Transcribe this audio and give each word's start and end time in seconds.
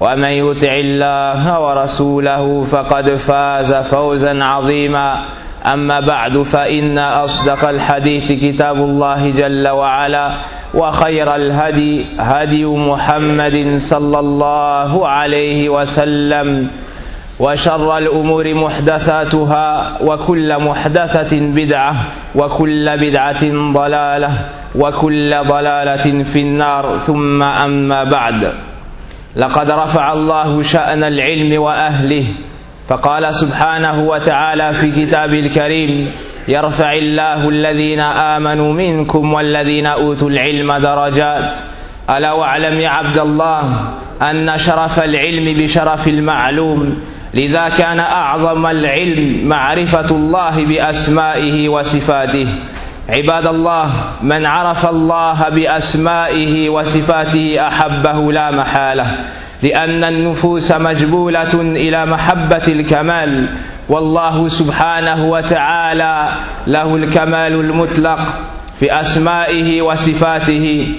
ومن 0.00 0.28
يطع 0.28 0.72
الله 0.72 1.60
ورسوله 1.60 2.62
فقد 2.62 3.10
فاز 3.14 3.74
فوزا 3.74 4.44
عظيما. 4.44 5.16
أما 5.72 6.00
بعد 6.00 6.42
فإن 6.42 6.98
أصدق 6.98 7.68
الحديث 7.68 8.32
كتاب 8.32 8.76
الله 8.76 9.30
جل 9.30 9.68
وعلا 9.68 10.30
وخير 10.74 11.34
الهدي 11.34 12.06
هدي 12.18 12.64
محمد 12.64 13.76
صلى 13.76 14.18
الله 14.18 15.08
عليه 15.08 15.68
وسلم 15.68 16.70
وشر 17.40 17.98
الأمور 17.98 18.54
محدثاتها 18.54 19.98
وكل 20.02 20.58
محدثة 20.58 21.38
بدعة 21.40 21.94
وكل 22.34 22.98
بدعة 22.98 23.72
ضلالة 23.72 24.30
وكل 24.74 25.30
ضلالة 25.44 26.22
في 26.22 26.40
النار. 26.40 26.98
ثم 26.98 27.42
أما 27.42 28.04
بعد 28.04 28.52
لقد 29.36 29.70
رفع 29.70 30.12
الله 30.12 30.62
شأن 30.62 31.04
العلم 31.04 31.62
وأهله 31.62 32.24
فقال 32.88 33.34
سبحانه 33.34 34.02
وتعالى 34.02 34.72
في 34.72 35.06
كتاب 35.06 35.34
الكريم 35.34 36.12
يرفع 36.48 36.92
الله 36.92 37.48
الذين 37.48 38.00
آمنوا 38.00 38.72
منكم 38.72 39.32
والذين 39.32 39.86
أوتوا 39.86 40.30
العلم 40.30 40.72
درجات. 40.72 41.56
ألا 42.10 42.32
واعلم 42.32 42.80
يا 42.80 42.88
عبد 42.88 43.18
الله 43.18 43.90
أن 44.22 44.58
شرف 44.58 45.04
العلم 45.04 45.58
بشرف 45.58 46.08
المعلوم 46.08 46.94
لذا 47.34 47.68
كان 47.68 48.00
أعظم 48.00 48.66
العلم 48.66 49.48
معرفة 49.48 50.10
الله 50.10 50.64
بأسمائه 50.64 51.68
وصفاته. 51.68 52.48
عباد 53.08 53.46
الله 53.46 53.90
من 54.22 54.46
عرف 54.46 54.86
الله 54.86 55.48
بأسمائه 55.48 56.68
وصفاته 56.68 57.68
أحبه 57.68 58.32
لا 58.32 58.50
محالة 58.50 59.16
لأن 59.62 60.04
النفوس 60.04 60.72
مجبولة 60.72 61.54
إلى 61.60 62.06
محبة 62.06 62.62
الكمال 62.68 63.48
والله 63.88 64.48
سبحانه 64.48 65.28
وتعالى 65.30 66.28
له 66.66 66.96
الكمال 66.96 67.52
المطلق 67.52 68.18
في 68.80 69.00
أسمائه 69.00 69.82
وصفاته. 69.82 70.94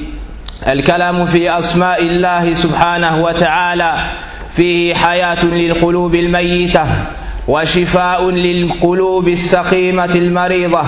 الكلام 0.68 1.26
في 1.26 1.58
أسماء 1.60 2.02
الله 2.04 2.54
سبحانه 2.54 3.24
وتعالى 3.24 3.94
فيه 4.50 4.96
حياة 4.96 5.46
للقلوب 5.46 6.16
الميتة 6.16 6.86
وشفاء 7.48 8.30
للقلوب 8.30 9.28
السقيمة 9.28 10.06
المريضة 10.16 10.84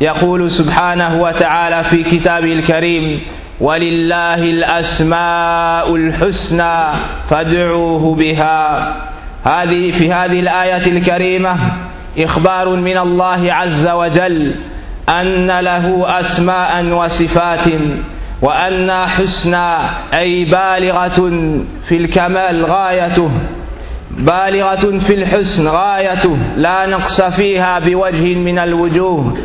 يقول 0.00 0.50
سبحانه 0.50 1.22
وتعالى 1.22 1.84
في 1.84 2.02
كتابه 2.04 2.52
الكريم 2.52 3.20
ولله 3.60 4.34
الأسماء 4.34 5.96
الحسنى 5.96 6.84
فادعوه 7.28 8.14
بها. 8.14 8.96
هذه 9.44 9.90
في 9.90 10.12
هذه 10.12 10.40
الآية 10.40 10.86
الكريمة 10.92 11.56
إخبار 12.18 12.68
من 12.68 12.98
الله 12.98 13.52
عز 13.52 13.88
وجل 13.88 14.54
أن 15.08 15.46
له 15.60 16.04
أسماء 16.20 16.84
وصفات 16.84 17.64
وأن 18.42 18.90
حسنى 19.06 19.76
أي 20.14 20.44
بالغة 20.44 21.30
في 21.82 21.96
الكمال 21.96 22.64
غايته 22.64 23.30
بالغة 24.10 24.98
في 24.98 25.14
الحسن 25.14 25.68
غايته 25.68 26.36
لا 26.56 26.86
نقص 26.86 27.20
فيها 27.20 27.78
بوجه 27.78 28.34
من 28.34 28.58
الوجوه. 28.58 29.36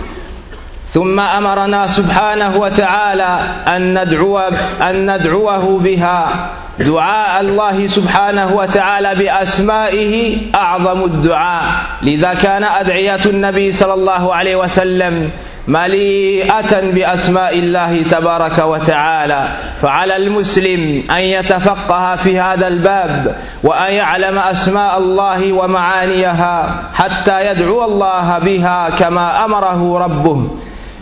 ثم 0.91 1.19
أمرنا 1.19 1.87
سبحانه 1.87 2.57
وتعالى 2.57 3.39
أن 3.67 4.03
ندعو 4.03 4.39
أن 4.83 5.15
ندعوه 5.15 5.79
بها. 5.79 6.49
دعاء 6.79 7.41
الله 7.41 7.87
سبحانه 7.87 8.55
وتعالى 8.55 9.15
بأسمائه 9.15 10.37
أعظم 10.55 11.03
الدعاء. 11.03 11.63
لذا 12.01 12.33
كان 12.33 12.63
أدعية 12.63 13.25
النبي 13.25 13.71
صلى 13.71 13.93
الله 13.93 14.35
عليه 14.35 14.55
وسلم 14.55 15.31
مليئة 15.67 16.91
بأسماء 16.91 17.53
الله 17.59 18.03
تبارك 18.11 18.59
وتعالى. 18.59 19.47
فعلى 19.81 20.15
المسلم 20.15 21.03
أن 21.11 21.21
يتفقه 21.21 22.15
في 22.15 22.39
هذا 22.39 22.67
الباب 22.67 23.35
وأن 23.63 23.93
يعلم 23.93 24.37
أسماء 24.37 24.97
الله 24.97 25.53
ومعانيها 25.53 26.75
حتى 26.93 27.45
يدعو 27.45 27.85
الله 27.85 28.39
بها 28.39 28.89
كما 28.89 29.45
أمره 29.45 29.99
ربه. 29.99 30.49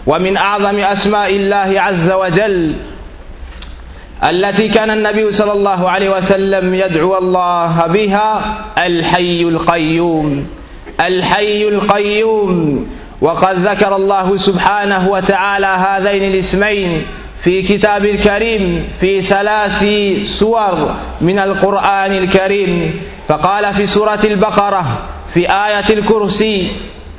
ومن 0.07 0.37
أعظم 0.37 0.75
أسماء 0.77 1.29
الله 1.35 1.81
عز 1.81 2.11
وجل 2.11 2.75
التي 4.29 4.67
كان 4.67 4.89
النبي 4.89 5.29
صلى 5.29 5.51
الله 5.51 5.89
عليه 5.89 6.09
وسلم 6.09 6.73
يدعو 6.73 7.17
الله 7.17 7.87
بها 7.87 8.41
الحي 8.77 9.41
القيوم. 9.41 10.43
الحي 11.05 11.67
القيوم. 11.67 12.88
وقد 13.21 13.55
ذكر 13.59 13.95
الله 13.95 14.35
سبحانه 14.35 15.09
وتعالى 15.09 15.67
هذين 15.67 16.23
الاسمين 16.31 17.05
في 17.38 17.61
كتاب 17.61 18.05
الكريم 18.05 18.88
في 18.99 19.21
ثلاث 19.21 19.83
سور 20.27 20.95
من 21.21 21.39
القرآن 21.39 22.11
الكريم. 22.11 23.01
فقال 23.27 23.73
في 23.73 23.85
سورة 23.85 24.19
البقرة 24.23 25.05
في 25.33 25.39
آية 25.49 25.85
الكرسي 25.89 26.71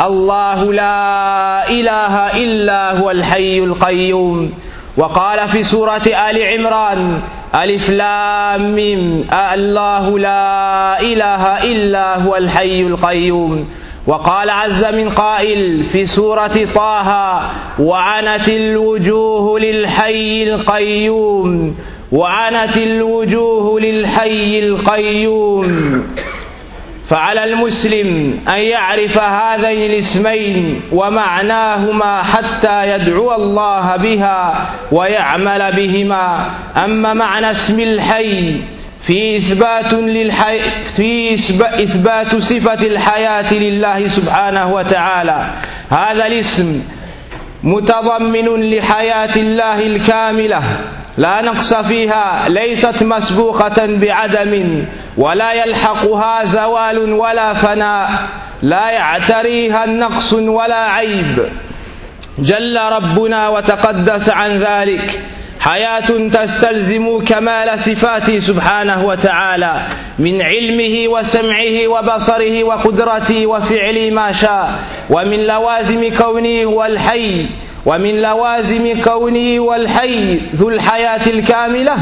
الله 0.06 0.72
لا 0.72 1.69
إله 1.71 2.15
إلا 2.44 2.99
هو 2.99 3.11
الحي 3.11 3.59
القيوم. 3.59 4.50
وقال 4.97 5.49
في 5.49 5.62
سورة 5.62 6.06
آل 6.31 6.43
عمران 6.43 7.21
ألف 7.55 7.91
لام 7.91 8.75
ميم 8.75 9.27
الله 9.55 10.19
لا 10.19 11.00
إله 11.00 11.65
إلا 11.65 12.22
هو 12.22 12.37
الحي 12.37 12.81
القيوم. 12.81 13.69
وقال 14.06 14.50
عز 14.50 14.84
من 14.84 15.11
قائل 15.11 15.83
في 15.83 16.06
سورة 16.06 16.59
طه 16.75 17.41
وعنت 17.78 18.49
الوجوه 18.49 19.61
للحي 19.61 20.43
القيوم. 20.43 21.75
وعنت 22.12 22.77
الوجوه 22.77 23.81
للحي 23.81 24.59
القيوم. 24.59 26.03
فعلى 27.10 27.44
المسلم 27.44 28.40
أن 28.48 28.60
يعرف 28.60 29.18
هذين 29.18 29.90
الاسمين 29.90 30.80
ومعناهما 30.92 32.22
حتى 32.22 32.90
يدعو 32.90 33.34
الله 33.34 33.96
بها 33.96 34.70
ويعمل 34.92 35.72
بهما. 35.72 36.50
أما 36.84 37.14
معنى 37.14 37.50
اسم 37.50 37.80
الحي 37.80 38.60
في 39.00 39.36
إثبات 39.36 39.92
للحي 39.92 40.60
في 40.96 41.34
إثبات 41.60 42.36
صفة 42.36 42.86
الحياة 42.86 43.54
لله 43.54 44.08
سبحانه 44.08 44.74
وتعالى. 44.74 45.50
هذا 45.90 46.26
الاسم 46.26 46.82
متضمن 47.62 48.70
لحياة 48.70 49.36
الله 49.36 49.86
الكاملة 49.86 50.62
لا 51.18 51.42
نقص 51.42 51.74
فيها 51.74 52.48
ليست 52.48 53.02
مسبوقة 53.02 53.86
بعدم. 53.86 54.84
ولا 55.16 55.52
يلحقها 55.52 56.44
زوال 56.44 57.12
ولا 57.12 57.54
فناء 57.54 58.10
لا 58.62 58.90
يعتريها 58.90 59.86
نقص 59.86 60.32
ولا 60.32 60.90
عيب. 60.90 61.48
جل 62.38 62.80
ربنا 62.80 63.48
وتقدس 63.48 64.30
عن 64.30 64.58
ذلك. 64.58 65.20
حياة 65.60 66.28
تستلزم 66.32 67.24
كمال 67.24 67.80
صفاته 67.80 68.38
سبحانه 68.38 69.06
وتعالى 69.06 69.82
من 70.18 70.42
علمه 70.42 71.08
وسمعه 71.08 71.88
وبصره 71.88 72.64
وقدرته 72.64 73.46
وفعل 73.46 74.12
ما 74.12 74.32
شاء. 74.32 74.78
ومن 75.10 75.46
لوازم 75.46 76.14
كونه 76.18 76.62
هو 76.64 76.84
الحي 76.84 77.46
ومن 77.86 78.22
لوازم 78.22 79.02
كونه 79.02 79.58
هو 79.58 79.74
الحي 79.74 80.40
ذو 80.56 80.68
الحياة 80.68 81.30
الكاملة 81.30 81.96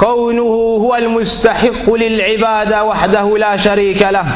كونه 0.00 0.42
هو 0.82 0.96
المستحق 0.96 1.94
للعبادة 1.94 2.84
وحده 2.84 3.38
لا 3.38 3.56
شريك 3.56 4.02
له. 4.02 4.26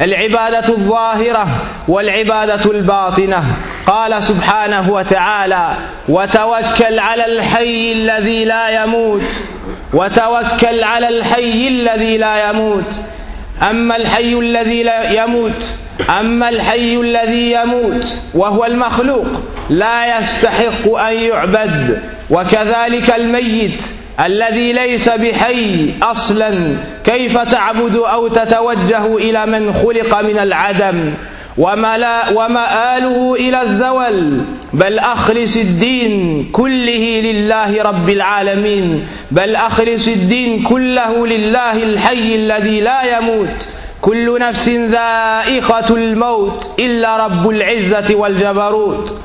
العبادة 0.00 0.68
الظاهرة 0.68 1.46
والعبادة 1.88 2.70
الباطنة. 2.70 3.44
قال 3.86 4.22
سبحانه 4.22 4.92
وتعالى 4.92 5.76
وتوكل 6.08 6.98
على 6.98 7.26
الحي 7.26 7.92
الذي 7.92 8.44
لا 8.44 8.84
يموت. 8.84 9.22
وتوكل 9.94 10.84
على 10.84 11.08
الحي 11.08 11.68
الذي 11.68 12.16
لا 12.16 12.50
يموت. 12.50 13.02
أما 13.70 13.96
الحي 13.96 14.34
الذي 14.34 14.82
لا 14.82 15.24
يموت 15.24 15.76
أما 16.20 16.48
الحي 16.48 16.96
الذي 16.96 17.52
يموت 17.52 18.20
وهو 18.34 18.64
المخلوق 18.64 19.26
لا 19.70 20.18
يستحق 20.18 20.94
أن 20.94 21.16
يعبد. 21.16 22.02
وكذلك 22.30 23.14
الميت 23.14 23.82
الذي 24.20 24.72
ليس 24.72 25.08
بحي 25.08 25.90
أصلا 26.02 26.76
كيف 27.04 27.38
تعبد 27.38 27.96
أو 27.96 28.28
تتوجه 28.28 29.16
إلى 29.16 29.46
من 29.46 29.72
خلق 29.72 30.20
من 30.20 30.38
العدم؟ 30.38 31.12
ومآله 32.34 33.34
إلى 33.34 33.62
الزوال؟ 33.62 34.44
بل 34.72 34.98
أخلص 34.98 35.56
الدين 35.56 36.44
كله 36.52 37.20
لله 37.20 37.82
رب 37.82 38.08
العالمين. 38.08 39.06
بل 39.30 39.56
أخلص 39.56 40.08
الدين 40.08 40.62
كله 40.62 41.26
لله 41.26 41.72
الحي 41.82 42.34
الذي 42.34 42.80
لا 42.80 43.18
يموت. 43.18 43.68
كل 44.00 44.38
نفس 44.40 44.68
ذائقة 44.68 45.94
الموت 45.94 46.70
إلا 46.80 47.16
رب 47.26 47.48
العزة 47.50 48.14
والجبروت. 48.14 49.16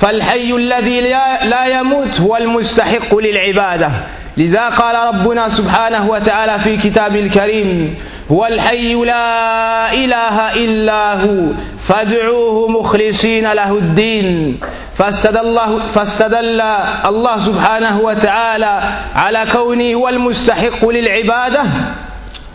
فالحي 0.00 0.50
الذي 0.52 1.00
لا 1.00 1.66
يموت 1.80 2.20
هو 2.20 2.36
المستحق 2.36 3.14
للعبادة. 3.14 3.90
لذا 4.36 4.68
قال 4.68 5.14
ربنا 5.14 5.48
سبحانه 5.48 6.10
وتعالى 6.10 6.58
في 6.60 6.76
كتاب 6.76 7.16
الكريم 7.16 7.96
هو 8.30 8.46
الحي 8.46 8.94
لا 8.94 9.92
إله 9.92 10.64
إلا 10.64 11.14
هو 11.14 11.52
فادعوه 11.86 12.68
مخلصين 12.68 13.52
له 13.52 13.72
الدين. 13.72 14.60
فاستدل 14.94 15.38
الله, 15.38 15.78
فاستدل 15.94 16.60
الله 17.06 17.38
سبحانه 17.38 18.00
وتعالى 18.00 18.80
على 19.14 19.46
كونه 19.52 19.94
هو 19.94 20.08
المستحق 20.08 20.88
للعبادة. 20.88 21.62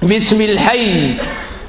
باسم 0.01 0.41
الحي. 0.41 1.13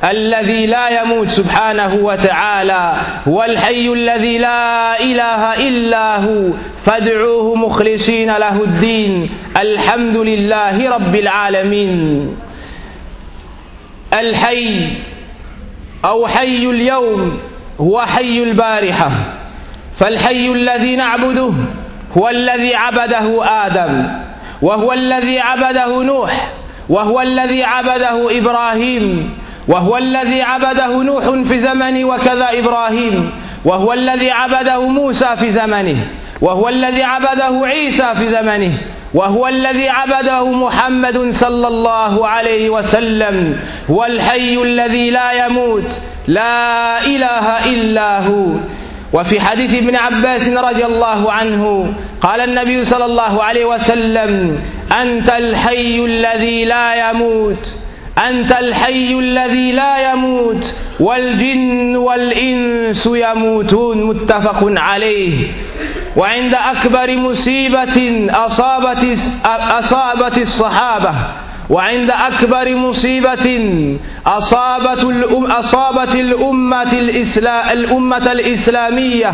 الذي 0.04 0.66
لا 0.66 1.02
يموت 1.02 1.28
سبحانه 1.28 1.94
وتعالى 1.94 2.94
هو 3.28 3.44
الحي 3.44 3.88
الذي 3.88 4.38
لا 4.38 5.00
إله 5.00 5.68
إلا 5.68 6.16
هو 6.16 6.48
فادعوه 6.84 7.54
مخلصين 7.54 8.36
له 8.36 8.62
الدين. 8.62 9.30
الحمد 9.60 10.16
لله 10.16 10.90
رب 10.90 11.14
العالمين. 11.14 12.36
الحي 14.14 14.88
أو 16.04 16.26
حي 16.26 16.70
اليوم 16.70 17.38
هو 17.80 18.00
حي 18.00 18.42
البارحة. 18.42 19.10
فالحي 19.96 20.48
الذي 20.48 20.96
نعبده 20.96 21.52
هو 22.18 22.28
الذي 22.28 22.74
عبده 22.74 23.44
آدم 23.66 24.08
وهو 24.62 24.92
الذي 24.92 25.40
عبده 25.40 26.02
نوح 26.02 26.52
وهو 26.88 27.20
الذي 27.20 27.64
عبده 27.64 28.38
إبراهيم 28.38 29.38
وهو 29.70 29.96
الذي 29.96 30.42
عبده 30.42 31.02
نوح 31.02 31.24
في 31.48 31.58
زمنه 31.58 32.04
وكذا 32.04 32.48
إبراهيم. 32.58 33.30
وهو 33.64 33.92
الذي 33.92 34.30
عبده 34.30 34.80
موسى 34.88 35.36
في 35.38 35.50
زمنه. 35.50 35.96
وهو 36.40 36.68
الذي 36.68 37.02
عبده 37.02 37.66
عيسى 37.66 38.14
في 38.18 38.26
زمنه. 38.26 38.72
وهو 39.14 39.48
الذي 39.48 39.88
عبده 39.88 40.52
محمد 40.52 41.30
صلى 41.30 41.68
الله 41.68 42.28
عليه 42.28 42.70
وسلم. 42.70 43.56
هو 43.90 44.04
الحي 44.04 44.62
الذي 44.62 45.10
لا 45.10 45.46
يموت. 45.46 46.00
لا 46.26 47.04
إله 47.06 47.64
إلا 47.70 48.18
هو. 48.26 48.46
وفي 49.12 49.40
حديث 49.40 49.82
ابن 49.82 49.96
عباس 49.96 50.48
رضي 50.48 50.84
الله 50.84 51.32
عنه 51.32 51.94
قال 52.20 52.40
النبي 52.40 52.84
صلى 52.84 53.04
الله 53.04 53.44
عليه 53.44 53.64
وسلم 53.64 54.58
أنت 55.02 55.30
الحي 55.30 56.04
الذي 56.04 56.64
لا 56.64 57.10
يموت. 57.10 57.76
أنت 58.18 58.52
الحي 58.52 59.14
الذي 59.18 59.72
لا 59.72 60.12
يموت 60.12 60.74
والجن 61.00 61.96
والإنس 61.96 63.06
يموتون 63.06 64.04
متفق 64.04 64.72
عليه. 64.76 65.46
وعند 66.16 66.54
أكبر 66.54 67.16
مصيبة 67.16 68.26
أصابت 68.30 69.18
أصابت 69.78 70.38
الصحابة. 70.38 71.14
وعند 71.70 72.10
أكبر 72.10 72.74
مصيبة 72.74 73.60
أصابت 74.26 75.04
أصابت 75.50 76.14
الأمة 76.14 76.92
الإسلام 76.92 77.68
الأمة 77.78 78.32
الإسلامية. 78.32 79.32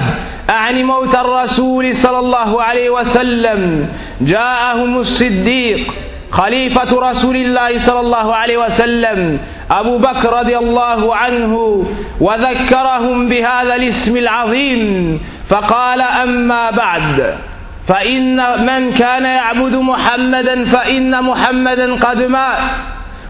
أعني 0.51 0.85
موت 0.85 1.15
الرسول 1.15 1.97
صلى 1.97 2.19
الله 2.19 2.63
عليه 2.63 2.91
وسلم. 2.91 3.89
جاءهم 4.21 4.97
الصديق. 4.99 5.93
خليفة 6.37 7.11
رسول 7.11 7.37
الله 7.37 7.79
صلى 7.79 8.01
الله 8.01 8.35
عليه 8.35 8.57
وسلم 8.57 9.39
أبو 9.71 9.99
بكر 9.99 10.33
رضي 10.39 10.59
الله 10.59 11.17
عنه 11.17 11.85
وذكرهم 12.21 13.29
بهذا 13.29 13.75
الاسم 13.77 14.17
العظيم 14.17 15.21
فقال 15.49 16.01
أما 16.01 16.71
بعد 16.71 17.39
فإن 17.87 18.37
من 18.67 18.93
كان 18.93 19.25
يعبد 19.25 19.75
محمدا 19.75 20.65
فإن 20.65 21.23
محمدا 21.25 21.95
قد 21.95 22.23
مات 22.23 22.77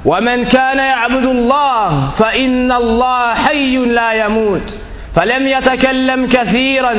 ومن 0.05 0.45
كان 0.45 0.79
يعبد 0.79 1.25
الله 1.25 2.11
فإن 2.11 2.73
الله 2.73 3.35
حي 3.35 3.77
لا 3.77 4.13
يموت. 4.13 4.79
فلم 5.15 5.47
يتكلم 5.47 6.27
كثيرا 6.27 6.95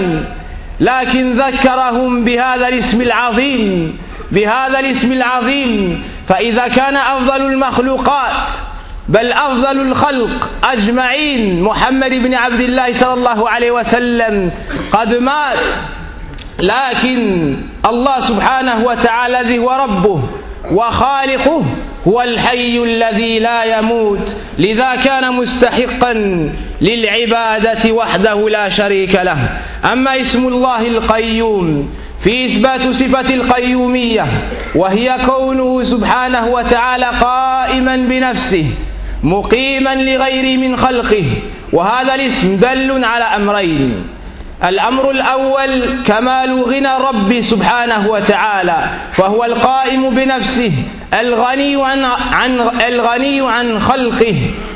لكن 0.80 1.32
ذكرهم 1.32 2.24
بهذا 2.24 2.68
الاسم 2.68 3.02
العظيم. 3.02 3.98
بهذا 4.32 4.80
الاسم 4.80 5.12
العظيم 5.12 6.04
فإذا 6.28 6.68
كان 6.68 6.96
أفضل 6.98 7.42
المخلوقات 7.42 8.48
بل 9.10 9.32
أفضل 9.32 9.82
الخلق 9.82 10.50
أجمعين 10.64 11.62
محمد 11.64 12.14
بن 12.14 12.34
عبد 12.34 12.60
الله 12.60 12.94
صلى 12.94 13.14
الله 13.14 13.50
عليه 13.50 13.72
وسلم 13.72 14.52
قد 14.92 15.14
مات 15.16 15.70
لكن 16.60 17.58
الله 17.90 18.20
سبحانه 18.20 18.86
وتعالى 18.86 19.42
الذي 19.42 19.58
هو 19.60 19.72
ربه 19.72 20.24
وخالقه 20.72 21.64
هو 22.08 22.22
الحي 22.22 22.78
الذي 22.84 23.40
لا 23.40 23.78
يموت 23.78 24.36
لذا 24.60 24.96
كان 24.96 25.34
مستحقا 25.34 26.14
للعبادة 26.82 27.92
وحده 27.92 28.50
لا 28.50 28.70
شريك 28.70 29.16
له. 29.16 29.50
أما 29.92 30.22
اسم 30.22 30.48
الله 30.48 30.88
القيوم 30.88 31.90
في 32.28 32.46
إثبات 32.46 32.88
صفة 32.88 33.34
القيومية 33.34 34.26
وهي 34.76 35.18
كونه 35.26 35.84
سبحانه 35.84 36.48
وتعالى 36.48 37.06
قائما 37.06 37.96
بنفسه 37.96 38.66
مقيما 39.24 39.96
لغيره 39.96 40.58
من 40.58 40.78
خلقه 40.78 41.24
وهذا 41.74 42.16
الاسم 42.16 42.56
دل 42.56 43.04
على 43.06 43.24
أمرين. 43.24 44.08
الأمر 44.68 45.12
الأول 45.12 46.04
كمال 46.06 46.64
غنى 46.64 46.96
الرب 46.96 47.42
سبحانه 47.42 48.08
وتعالى 48.08 48.90
فهو 49.12 49.44
القائم 49.44 50.10
بنفسه 50.10 50.72
الغني 51.20 51.84
عن, 51.86 52.04
عن 52.34 52.60
الغني 52.88 53.42
عن 53.42 53.80
خلقه. 53.80 54.36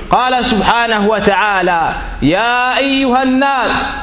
قال 0.09 0.45
سبحانه 0.45 1.07
وتعالى 1.07 1.93
يا 2.21 2.77
أيها 2.77 3.23
الناس 3.23 3.97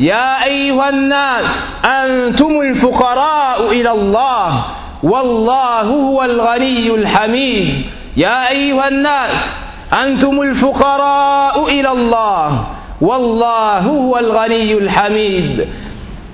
يا 0.00 0.44
أيها 0.44 0.88
الناس 0.88 1.76
أنتم 1.84 2.60
الفقراء 2.60 3.70
إلى 3.72 3.90
الله 3.92 4.64
والله 5.02 5.80
هو 5.80 6.24
الغني 6.24 6.94
الحميد. 6.94 7.82
يا 8.16 8.48
أيها 8.48 8.88
الناس 8.88 9.58
أنتم 9.92 10.40
الفقراء 10.42 11.66
إلى 11.68 11.92
الله 11.92 12.64
والله 13.00 13.78
هو 13.78 14.18
الغني 14.18 14.72
الحميد. 14.72 15.68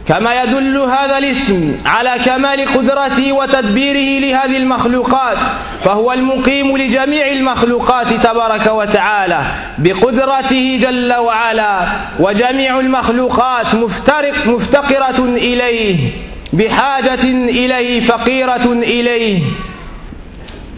كما 0.08 0.42
يدل 0.42 0.78
هذا 0.78 1.18
الاسم 1.18 1.76
على 1.86 2.18
كمال 2.24 2.64
قدرته 2.72 3.32
وتدبيره 3.32 4.20
لهذه 4.26 4.56
المخلوقات 4.56 5.38
فهو 5.84 6.12
المقيم 6.12 6.76
لجميع 6.76 7.26
المخلوقات 7.26 8.06
تبارك 8.12 8.66
وتعالى 8.72 9.42
بقدرته 9.78 10.78
جل 10.82 11.14
وعلا 11.14 11.86
وجميع 12.20 12.80
المخلوقات 12.80 13.74
مفترق 13.74 14.46
مفتقرة 14.46 15.24
إليه 15.24 16.10
بحاجة 16.52 17.24
إليه 17.48 18.00
فقيرة 18.00 18.72
إليه 18.72 19.42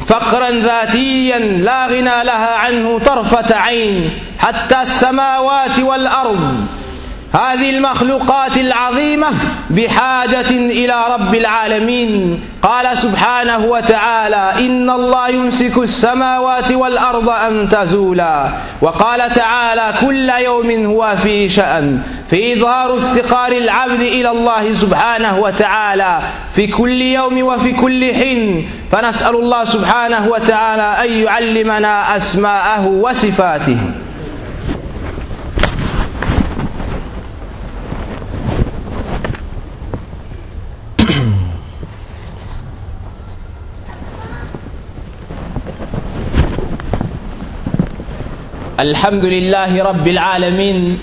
فقرا 0.07 0.51
ذاتيا 0.51 1.39
لا 1.39 1.87
غنى 1.87 2.25
لها 2.25 2.55
عنه 2.55 2.99
طرفة 2.99 3.57
عين 3.57 4.11
حتى 4.39 4.83
السماوات 4.83 5.79
والأرض 5.79 6.67
هذه 7.33 7.71
المخلوقات 7.71 8.57
العظيمة 8.57 9.29
بحاجة 9.71 10.51
إلى 10.51 11.05
رب 11.11 11.35
العالمين. 11.35 12.41
قال 12.63 12.97
سبحانه 12.97 13.59
وتعالى 13.59 14.67
إن 14.67 14.91
الله 14.91 15.29
يمسك 15.29 15.79
السماوات 15.79 16.73
والأرض 16.73 17.29
أن 17.29 17.69
تزولا. 17.69 18.49
وقال 18.81 19.31
تعالى 19.35 19.95
كل 20.07 20.31
يوم 20.31 20.87
هو 20.87 21.17
في 21.23 21.49
شأن. 21.49 22.03
في 22.31 22.53
إظهار 22.53 22.99
افتقار 22.99 23.53
العبد 23.53 24.01
إلى 24.01 24.31
الله 24.31 24.73
سبحانه 24.73 25.39
وتعالى. 25.39 26.21
في 26.55 26.67
كل 26.67 27.03
يوم 27.03 27.43
وفي 27.43 27.73
كل 27.73 28.15
حين. 28.15 28.71
فنسأل 28.93 29.35
الله 29.35 29.65
سبحانه 29.65 30.29
وتعالى 30.29 31.05
أن 31.05 31.13
يعلمنا 31.13 32.17
أسماءه 32.17 32.87
وصفاته. 32.87 33.79
الحمد 48.81 49.25
لله 49.25 49.85
رب 49.85 50.09
العالمين 50.09 50.99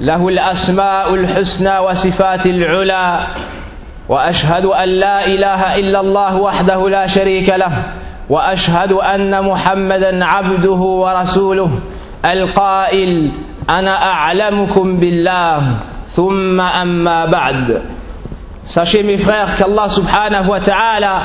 له 0.00 0.28
الأسماء 0.28 1.14
الحسنى 1.14 1.78
وصفات 1.78 2.46
العلى 2.46 3.26
وأشهد 4.08 4.64
أن 4.64 4.88
لا 4.88 5.26
إله 5.26 5.76
إلا 5.76 6.00
الله 6.00 6.36
وحده 6.36 6.88
لا 6.88 7.06
شريك 7.06 7.48
له 7.48 7.82
وأشهد 8.28 8.92
أن 8.92 9.44
محمدا 9.44 10.24
عبده 10.24 10.70
ورسوله 11.04 11.70
القائل 12.24 13.30
أنا 13.70 14.02
أعلمكم 14.02 14.96
بالله 14.96 15.76
ثم 16.08 16.60
أما 16.60 17.26
بعد. 17.26 17.82
Sachez 18.66 19.02
mes 19.02 19.16
frères 19.18 19.56
qu'Allah 19.56 19.88
subhanahu 19.88 20.48
wa 20.50 20.60
ta'ala 20.60 21.22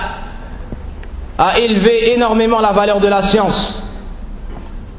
a 1.37 1.57
élevé 1.59 2.13
énormément 2.15 2.59
la 2.59 2.71
valeur 2.71 2.99
de 2.99 3.07
la 3.07 3.21
science. 3.21 3.92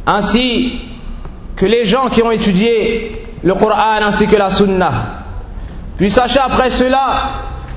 Ainsi 0.07 0.81
que 1.57 1.67
les 1.67 1.85
gens 1.85 2.09
qui 2.09 2.23
ont 2.23 2.31
étudié 2.31 3.23
le 3.43 3.55
Coran 3.55 4.03
ainsi 4.03 4.27
que 4.27 4.37
la 4.37 4.51
Sunna. 4.51 4.93
Puis 5.99 6.11
sachez 6.11 6.41
après 6.41 6.71
cela 6.71 7.31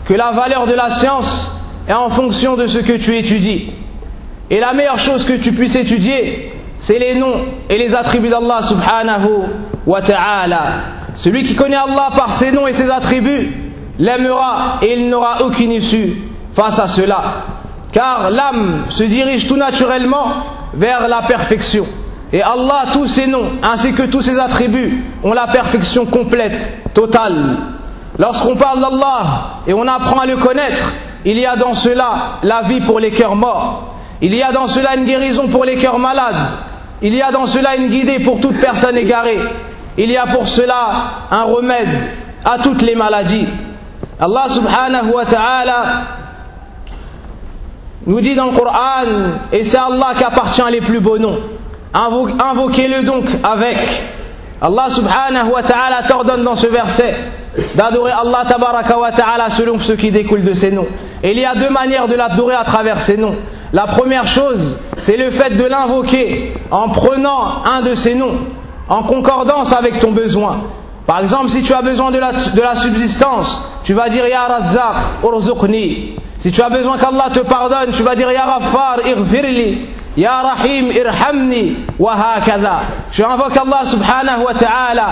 que 0.06 0.14
la 0.14 0.32
valeur 0.32 0.66
de 0.66 0.74
la 0.74 0.90
science 0.90 1.62
est 1.88 1.94
en 1.94 2.10
fonction 2.10 2.56
de 2.56 2.68
ce 2.68 2.80
que 2.80 2.94
tu 2.98 3.16
étudies. 3.16 3.72
Et 4.50 4.60
la 4.60 4.74
meilleure 4.74 4.98
chose 4.98 5.26
que 5.26 5.34
tu 5.34 5.52
puisses 5.52 5.76
étudier, 5.76 6.54
c'est 6.78 7.00
les 7.00 7.16
noms 7.16 7.46
et 7.70 7.78
les 7.78 7.94
attributs 7.94 8.30
d'Allah 8.30 8.62
subhanahu 8.64 9.44
wa 9.86 10.02
ta'ala. 10.02 10.62
Celui 11.16 11.44
qui 11.44 11.56
connaît 11.56 11.76
Allah 11.76 12.10
par 12.16 12.34
ses 12.34 12.52
noms 12.52 12.68
et 12.68 12.74
ses 12.74 12.90
attributs 12.90 13.52
l'aimera 14.00 14.80
et 14.82 14.94
il 14.98 15.10
n'aura 15.10 15.42
aucune 15.42 15.72
issue 15.72 16.14
face 16.54 16.80
à 16.80 16.88
cela. 16.88 17.44
Car 17.92 18.30
l'âme 18.30 18.86
se 18.90 19.04
dirige 19.04 19.48
tout 19.48 19.58
naturellement 19.58 20.44
vers 20.74 21.08
la 21.08 21.24
perfection. 21.24 21.86
Et 22.34 22.42
Allah, 22.42 22.88
tous 22.94 23.08
ses 23.08 23.28
noms, 23.28 23.54
ainsi 23.64 23.94
que 23.94 24.04
tous 24.04 24.22
ses 24.22 24.38
attributs, 24.38 25.04
ont 25.24 25.34
la 25.34 25.48
perfection 25.48 26.06
complète, 26.06 26.72
totale. 26.94 27.58
Lorsqu'on 28.20 28.56
parle 28.56 28.82
d'Allah 28.82 29.62
et 29.68 29.74
on 29.74 29.88
apprend 29.88 30.20
à 30.20 30.26
le 30.26 30.36
connaître, 30.38 30.92
il 31.24 31.38
y 31.38 31.46
a 31.46 31.56
dans 31.56 31.74
cela 31.74 32.40
la 32.44 32.64
vie 32.64 32.82
pour 32.82 33.00
les 33.00 33.12
cœurs 33.12 33.36
morts. 33.36 33.96
Il 34.22 34.36
y 34.36 34.42
a 34.42 34.52
dans 34.52 34.68
cela 34.68 34.96
une 34.96 35.06
guérison 35.06 35.48
pour 35.48 35.64
les 35.64 35.78
cœurs 35.78 36.00
malades. 36.00 36.52
Il 37.02 37.14
y 37.14 37.22
a 37.22 37.32
dans 37.32 37.46
cela 37.46 37.76
une 37.76 37.90
guidée 37.90 38.20
pour 38.20 38.42
toute 38.42 38.60
personne 38.60 38.98
égarée. 38.98 39.40
Il 39.98 40.10
y 40.12 40.18
a 40.18 40.26
pour 40.26 40.48
cela 40.48 41.28
un 41.32 41.44
remède 41.44 42.10
à 42.44 42.58
toutes 42.58 42.82
les 42.82 42.96
maladies. 42.96 43.48
Allah 44.20 44.46
subhanahu 44.50 45.12
wa 45.14 45.26
ta'ala 45.26 45.84
nous 48.06 48.22
dit 48.22 48.36
dans 48.36 48.48
le 48.48 48.58
Coran, 48.58 49.04
et 49.52 49.64
c'est 49.64 49.78
Allah 49.78 50.14
qui 50.18 50.24
appartient 50.24 50.62
les 50.72 50.82
plus 50.82 51.00
beaux 51.00 51.18
noms. 51.20 51.38
Invoquez-le 51.94 53.04
donc 53.04 53.26
avec. 53.44 53.78
Allah 54.62 54.90
subhanahu 54.90 55.52
wa 55.54 55.62
ta'ala 55.62 56.04
t'ordonne 56.08 56.44
dans 56.44 56.56
ce 56.56 56.68
verset 56.68 57.14
d'adorer 57.76 58.12
Allah 58.12 58.44
tabaraka 58.48 58.98
wa 58.98 59.12
ta'ala 59.12 59.50
selon 59.50 59.78
ce 59.78 59.94
qui 59.94 60.12
découle 60.12 60.44
de 60.44 60.54
ses 60.54 60.72
noms. 60.72 60.88
Et 61.24 61.32
il 61.32 61.40
y 61.40 61.46
a 61.46 61.56
deux 61.56 61.70
manières 61.70 62.08
de 62.08 62.16
l'adorer 62.16 62.56
à 62.56 62.64
travers 62.64 63.02
ses 63.02 63.18
noms. 63.18 63.36
La 63.74 63.84
première 63.84 64.28
chose, 64.28 64.78
c'est 65.00 65.18
le 65.18 65.30
fait 65.30 65.58
de 65.58 65.64
l'invoquer 65.64 66.54
en 66.72 66.90
prenant 66.90 67.64
un 67.66 67.82
de 67.82 67.94
ses 67.94 68.16
noms, 68.16 68.40
en 68.90 69.04
concordance 69.04 69.74
avec 69.74 70.00
ton 70.00 70.12
besoin. 70.12 70.62
Par 71.06 71.20
exemple, 71.20 71.50
si 71.50 71.62
tu 71.62 71.74
as 71.74 71.82
besoin 71.82 72.12
de 72.12 72.18
la, 72.18 72.34
de 72.34 72.62
la 72.62 72.76
subsistance, 72.76 73.62
tu 73.84 73.94
vas 73.94 74.10
dire 74.10 74.28
Ya 74.28 74.46
Razzaq, 74.48 75.24
urzuqni. 75.24 76.16
Si 76.38 76.52
tu 76.52 76.62
as 76.62 76.70
besoin 76.70 76.98
qu'Allah 76.98 77.30
te 77.34 77.40
pardonne, 77.40 77.92
tu 77.92 78.04
vas 78.04 78.16
dire 78.16 78.32
Ya 78.32 78.46
Ghaffar, 78.46 79.00
irfirli. 79.08 79.86
Ya 80.18 80.42
Rahim, 80.42 80.90
irhamni. 80.92 81.86
Wa 82.00 82.16
hakadha. 82.16 82.82
Tu 83.12 83.24
invoques 83.24 83.56
Allah 83.56 83.86
subhanahu 83.86 84.46
wa 84.46 84.54
ta'ala 84.56 85.08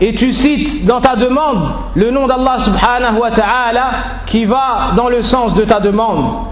et 0.00 0.14
tu 0.14 0.32
cites 0.32 0.86
dans 0.86 1.00
ta 1.02 1.14
demande 1.14 1.68
le 1.94 2.10
nom 2.10 2.26
d'Allah 2.26 2.58
subhanahu 2.58 3.18
wa 3.20 3.30
ta'ala 3.30 3.90
qui 4.26 4.46
va 4.46 4.92
dans 4.96 5.10
le 5.10 5.22
sens 5.22 5.54
de 5.54 5.64
ta 5.64 5.78
demande. 5.78 6.46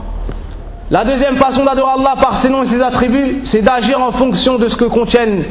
La 0.90 1.04
deuxième 1.06 1.36
façon 1.36 1.64
d'adorer 1.64 1.92
Allah 1.98 2.14
par 2.20 2.36
ses 2.36 2.50
noms 2.50 2.62
et 2.62 2.66
ses 2.66 2.82
attributs, 2.82 3.40
c'est 3.44 3.62
d'agir 3.62 4.00
en 4.02 4.12
fonction 4.12 4.58
de 4.58 4.68
ce 4.68 4.76
que 4.76 4.84
contiennent 4.84 5.44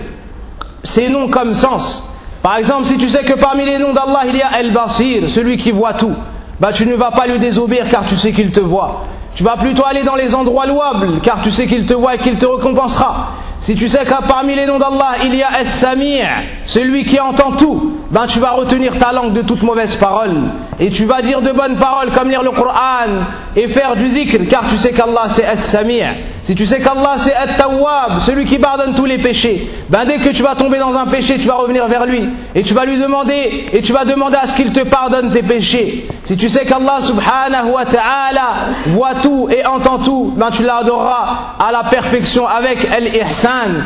ces 0.84 1.10
noms 1.10 1.30
comme 1.30 1.54
sens. 1.54 2.08
Par 2.44 2.58
exemple, 2.58 2.86
si 2.86 3.00
tu 3.00 3.10
sais 3.10 3.24
que 3.24 3.34
parmi 3.34 3.66
les 3.66 3.80
noms 3.80 3.94
d'Allah, 3.94 4.26
il 4.28 4.38
y 4.38 4.42
a 4.44 4.60
El-Basir, 4.60 5.28
celui 5.28 5.58
qui 5.58 5.72
voit 5.72 5.94
tout, 5.94 6.14
bah 6.60 6.72
tu 6.72 6.86
ne 6.86 6.94
vas 6.94 7.10
pas 7.10 7.26
lui 7.26 7.40
désobéir 7.40 7.90
car 7.90 8.06
tu 8.06 8.16
sais 8.16 8.32
qu'il 8.32 8.52
te 8.52 8.60
voit. 8.60 9.06
Tu 9.36 9.44
vas 9.44 9.58
plutôt 9.58 9.84
aller 9.86 10.04
dans 10.04 10.16
les 10.16 10.36
endroits 10.36 10.68
louables 10.68 11.20
car 11.22 11.42
tu 11.42 11.52
sais 11.52 11.66
qu'il 11.66 11.86
te 11.86 11.94
voit 11.94 12.16
et 12.16 12.18
qu'il 12.20 12.38
te 12.38 12.46
récompensera. 12.46 13.32
Si 13.60 13.76
tu 13.76 13.88
sais 13.88 14.04
que 14.04 14.28
parmi 14.28 14.56
les 14.56 14.66
noms 14.66 14.78
d'Allah, 14.78 15.16
il 15.24 15.34
y 15.34 15.42
a 15.42 15.62
Es-Samir, 15.62 16.28
celui 16.66 17.06
qui 17.06 17.20
entend 17.20 17.54
tout, 17.54 17.98
ben 18.12 18.28
tu 18.28 18.40
vas 18.40 18.52
retenir 18.52 18.98
ta 19.00 19.12
langue 19.12 19.34
de 19.34 19.42
toute 19.42 19.64
mauvaise 19.64 19.96
parole. 19.96 20.36
Et 20.80 20.90
tu 20.90 21.06
vas 21.06 21.22
dire 21.22 21.42
de 21.42 21.52
bonnes 21.52 21.78
paroles 21.78 22.12
comme 22.12 22.30
lire 22.30 22.44
le 22.44 22.52
Coran 22.52 23.24
et 23.56 23.68
faire 23.68 23.96
du 23.96 24.10
dhikr, 24.10 24.48
car 24.50 24.68
tu 24.68 24.78
sais 24.78 24.92
qu'Allah 24.92 25.26
c'est 25.28 25.44
Es-Samir. 25.44 26.08
Si 26.42 26.56
tu 26.56 26.66
sais 26.66 26.80
qu'Allah 26.80 27.16
c'est 27.18 27.34
At-Tawwab, 27.34 28.20
celui 28.20 28.46
qui 28.46 28.58
pardonne 28.58 28.94
tous 28.96 29.06
les 29.06 29.18
péchés, 29.18 29.72
ben 29.90 30.06
dès 30.06 30.18
que 30.18 30.30
tu 30.30 30.44
vas 30.44 30.56
tomber 30.56 30.80
dans 30.80 30.96
un 30.96 31.06
péché, 31.06 31.38
tu 31.38 31.48
vas 31.48 31.56
revenir 31.56 31.88
vers 31.88 32.06
lui. 32.06 32.28
Et 32.56 32.64
tu 32.64 32.74
vas 32.74 32.86
lui 32.86 32.98
demander, 32.98 33.68
et 33.72 33.82
tu 33.82 33.94
vas 33.94 34.06
demander 34.06 34.38
à 34.38 34.48
ce 34.48 34.56
qu'il 34.56 34.72
te 34.72 34.82
pardonne 34.82 35.32
tes 35.32 35.44
péchés. 35.44 36.08
Si 36.24 36.38
tu 36.38 36.50
sais 36.50 36.66
qu'Allah 36.66 37.00
subhanahu 37.02 37.72
wa 37.74 37.86
ta'ala 37.86 38.50
voit 38.88 39.16
tout 39.22 39.48
et 39.50 39.66
entend 39.66 40.00
tout, 40.00 40.34
ben 40.36 40.50
tu 40.52 40.64
l'adoreras 40.64 41.56
à 41.60 41.72
la 41.72 41.84
perfection 41.84 42.48
avec 42.48 42.88
El-Ihsan 42.92 43.84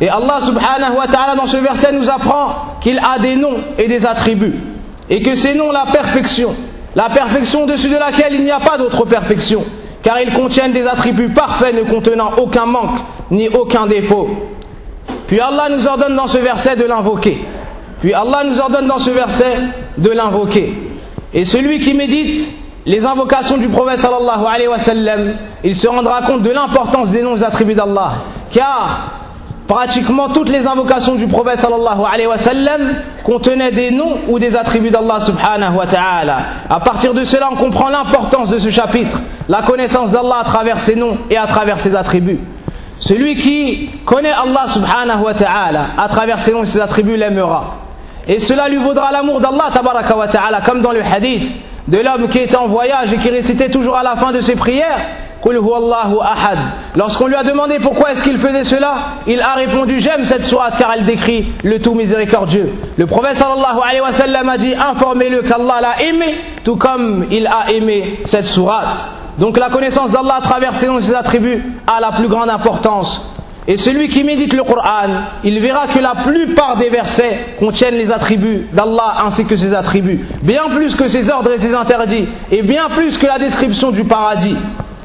et 0.00 0.08
Allah 0.08 0.40
subhanahu 0.40 0.96
wa 0.96 1.06
ta'ala 1.06 1.36
dans 1.36 1.46
ce 1.46 1.56
verset 1.56 1.92
nous 1.92 2.10
apprend 2.10 2.76
qu'il 2.80 2.98
a 2.98 3.18
des 3.18 3.36
noms 3.36 3.58
et 3.78 3.88
des 3.88 4.06
attributs. 4.06 4.54
Et 5.10 5.22
que 5.22 5.34
ces 5.34 5.54
noms, 5.54 5.70
la 5.70 5.86
perfection, 5.92 6.54
la 6.94 7.08
perfection 7.10 7.66
dessus 7.66 7.88
de 7.88 7.96
laquelle 7.96 8.34
il 8.34 8.44
n'y 8.44 8.50
a 8.50 8.60
pas 8.60 8.78
d'autre 8.78 9.04
perfection, 9.04 9.62
car 10.02 10.20
ils 10.20 10.32
contiennent 10.32 10.72
des 10.72 10.86
attributs 10.86 11.30
parfaits 11.30 11.74
ne 11.74 11.82
contenant 11.82 12.32
aucun 12.38 12.66
manque 12.66 12.98
ni 13.30 13.48
aucun 13.48 13.86
défaut. 13.86 14.28
Puis 15.26 15.40
Allah 15.40 15.68
nous 15.70 15.86
ordonne 15.86 16.14
dans 16.16 16.26
ce 16.26 16.38
verset 16.38 16.76
de 16.76 16.84
l'invoquer. 16.84 17.38
Puis 18.00 18.12
Allah 18.12 18.42
nous 18.44 18.60
ordonne 18.60 18.86
dans 18.86 18.98
ce 18.98 19.10
verset 19.10 19.56
de 19.98 20.10
l'invoquer. 20.10 20.74
Et 21.32 21.44
celui 21.44 21.80
qui 21.80 21.94
médite 21.94 22.48
les 22.86 23.04
invocations 23.06 23.56
du 23.56 23.68
prophète 23.68 24.00
sallallahu 24.00 24.44
alayhi 24.46 24.68
wa 24.68 24.78
sallam, 24.78 25.36
il 25.64 25.74
se 25.74 25.88
rendra 25.88 26.22
compte 26.22 26.42
de 26.42 26.50
l'importance 26.50 27.10
des 27.10 27.22
noms 27.22 27.42
attributs 27.42 27.74
d'Allah. 27.74 28.12
Car 28.52 29.23
pratiquement 29.66 30.28
toutes 30.28 30.50
les 30.50 30.66
invocations 30.66 31.14
du 31.14 31.26
prophète 31.26 31.58
sallallahu 31.58 32.80
contenaient 33.22 33.72
des 33.72 33.90
noms 33.90 34.18
ou 34.28 34.38
des 34.38 34.56
attributs 34.56 34.90
d'Allah 34.90 35.20
subhanahu 35.20 35.76
wa 35.76 35.86
ta'ala. 35.86 36.38
À 36.68 36.80
partir 36.80 37.14
de 37.14 37.24
cela, 37.24 37.48
on 37.52 37.56
comprend 37.56 37.88
l'importance 37.88 38.50
de 38.50 38.58
ce 38.58 38.70
chapitre, 38.70 39.18
la 39.48 39.62
connaissance 39.62 40.10
d'Allah 40.10 40.40
à 40.40 40.44
travers 40.44 40.80
ses 40.80 40.96
noms 40.96 41.16
et 41.30 41.36
à 41.36 41.46
travers 41.46 41.78
ses 41.78 41.96
attributs. 41.96 42.40
Celui 42.98 43.36
qui 43.36 43.90
connaît 44.04 44.30
Allah 44.30 44.66
subhanahu 44.68 45.22
wa 45.24 45.34
ta'ala 45.34 45.86
à 45.98 46.08
travers 46.08 46.38
ses 46.38 46.52
noms 46.52 46.62
et 46.62 46.66
ses 46.66 46.80
attributs 46.80 47.16
l'aimera. 47.16 47.76
Et 48.26 48.40
cela 48.40 48.68
lui 48.68 48.76
vaudra 48.78 49.10
l'amour 49.12 49.40
d'Allah 49.40 49.70
comme 50.64 50.80
dans 50.82 50.92
le 50.92 51.02
hadith 51.02 51.42
de 51.88 51.98
l'homme 51.98 52.28
qui 52.28 52.38
était 52.38 52.56
en 52.56 52.66
voyage 52.66 53.12
et 53.12 53.18
qui 53.18 53.28
récitait 53.30 53.68
toujours 53.68 53.96
à 53.96 54.02
la 54.02 54.16
fin 54.16 54.32
de 54.32 54.40
ses 54.40 54.56
prières 54.56 55.06
Lorsqu'on 56.96 57.26
lui 57.26 57.34
a 57.34 57.42
demandé 57.42 57.78
pourquoi 57.78 58.12
est-ce 58.12 58.22
qu'il 58.24 58.38
faisait 58.38 58.64
cela, 58.64 58.94
il 59.26 59.40
a 59.40 59.54
répondu 59.54 60.00
J'aime 60.00 60.24
cette 60.24 60.44
sourate 60.44 60.74
car 60.78 60.92
elle 60.96 61.04
décrit 61.04 61.52
le 61.62 61.80
tout 61.80 61.94
miséricordieux. 61.94 62.72
Le 62.96 63.06
prophète 63.06 63.36
sallallahu 63.36 63.78
alayhi 63.84 64.00
wa 64.00 64.12
sallam 64.12 64.48
a 64.48 64.56
dit 64.58 64.74
Informez-le 64.74 65.42
qu'Allah 65.42 65.80
l'a 65.82 66.02
aimé, 66.02 66.34
tout 66.64 66.76
comme 66.76 67.26
il 67.30 67.46
a 67.46 67.70
aimé 67.72 68.20
cette 68.24 68.46
sourate. 68.46 69.08
Donc 69.38 69.58
la 69.58 69.68
connaissance 69.68 70.10
d'Allah 70.10 70.36
à 70.36 70.40
travers 70.42 70.74
ses 70.74 70.88
ses 71.00 71.14
attributs 71.14 71.62
a 71.86 72.00
la 72.00 72.12
plus 72.12 72.28
grande 72.28 72.48
importance. 72.48 73.20
Et 73.66 73.78
celui 73.78 74.08
qui 74.10 74.24
médite 74.24 74.52
le 74.52 74.62
Coran, 74.62 75.08
il 75.42 75.58
verra 75.58 75.86
que 75.88 75.98
la 75.98 76.14
plupart 76.22 76.76
des 76.76 76.90
versets 76.90 77.56
contiennent 77.58 77.94
les 77.94 78.12
attributs 78.12 78.66
d'Allah 78.72 79.16
ainsi 79.24 79.46
que 79.46 79.56
ses 79.56 79.74
attributs, 79.74 80.26
bien 80.42 80.64
plus 80.74 80.94
que 80.94 81.08
ses 81.08 81.30
ordres 81.30 81.50
et 81.50 81.58
ses 81.58 81.74
interdits, 81.74 82.28
et 82.50 82.62
bien 82.62 82.90
plus 82.90 83.16
que 83.16 83.26
la 83.26 83.38
description 83.38 83.90
du 83.90 84.04
paradis. 84.04 84.54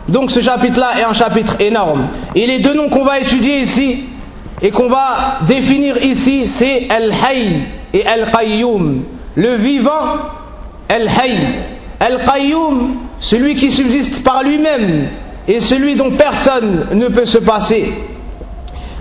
Donc 0.09 0.31
ce 0.31 0.41
chapitre-là 0.41 0.99
est 0.99 1.03
un 1.03 1.13
chapitre 1.13 1.55
énorme. 1.59 2.07
Et 2.35 2.47
les 2.47 2.59
deux 2.59 2.73
noms 2.73 2.89
qu'on 2.89 3.03
va 3.03 3.19
étudier 3.19 3.59
ici 3.59 4.05
et 4.61 4.71
qu'on 4.71 4.89
va 4.89 5.39
définir 5.47 6.03
ici, 6.03 6.47
c'est 6.47 6.87
Al-Hayy 6.89 7.61
et 7.93 8.05
Al-Qayyum. 8.05 9.03
Le 9.35 9.55
vivant, 9.55 10.17
Al-Hayy. 10.89 11.47
Al-Qayyum, 11.99 12.95
celui 13.17 13.55
qui 13.55 13.71
subsiste 13.71 14.23
par 14.23 14.43
lui-même 14.43 15.09
et 15.47 15.59
celui 15.59 15.95
dont 15.95 16.11
personne 16.11 16.87
ne 16.93 17.07
peut 17.07 17.25
se 17.25 17.37
passer. 17.37 17.93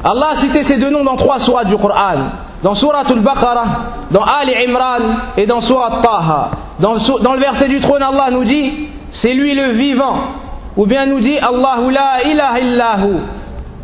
Allah 0.05 0.29
a 0.33 0.35
cité 0.35 0.63
ces 0.63 0.77
deux 0.77 0.91
noms 0.91 1.05
dans 1.05 1.17
trois 1.17 1.39
sourates 1.39 1.69
du 1.69 1.77
Coran. 1.77 2.31
Dans 2.63 2.75
Surat 2.75 3.05
al-Baqarah, 3.09 3.67
dans 4.11 4.23
Ali 4.23 4.53
Imran 4.67 4.99
et 5.37 5.47
dans 5.47 5.61
Surat 5.61 6.01
Taha. 6.03 6.51
Dans, 6.81 6.95
dans 7.23 7.35
le 7.35 7.39
verset 7.39 7.69
du 7.69 7.79
trône, 7.79 8.03
Allah 8.03 8.31
nous 8.33 8.45
dit, 8.45 8.89
c'est 9.11 9.33
lui 9.33 9.55
le 9.55 9.71
vivant. 9.71 10.15
Ou 10.79 10.87
bien 10.87 11.07
nous 11.07 11.19
dit, 11.19 11.37
Allahu 11.39 11.91
la. 11.93 12.97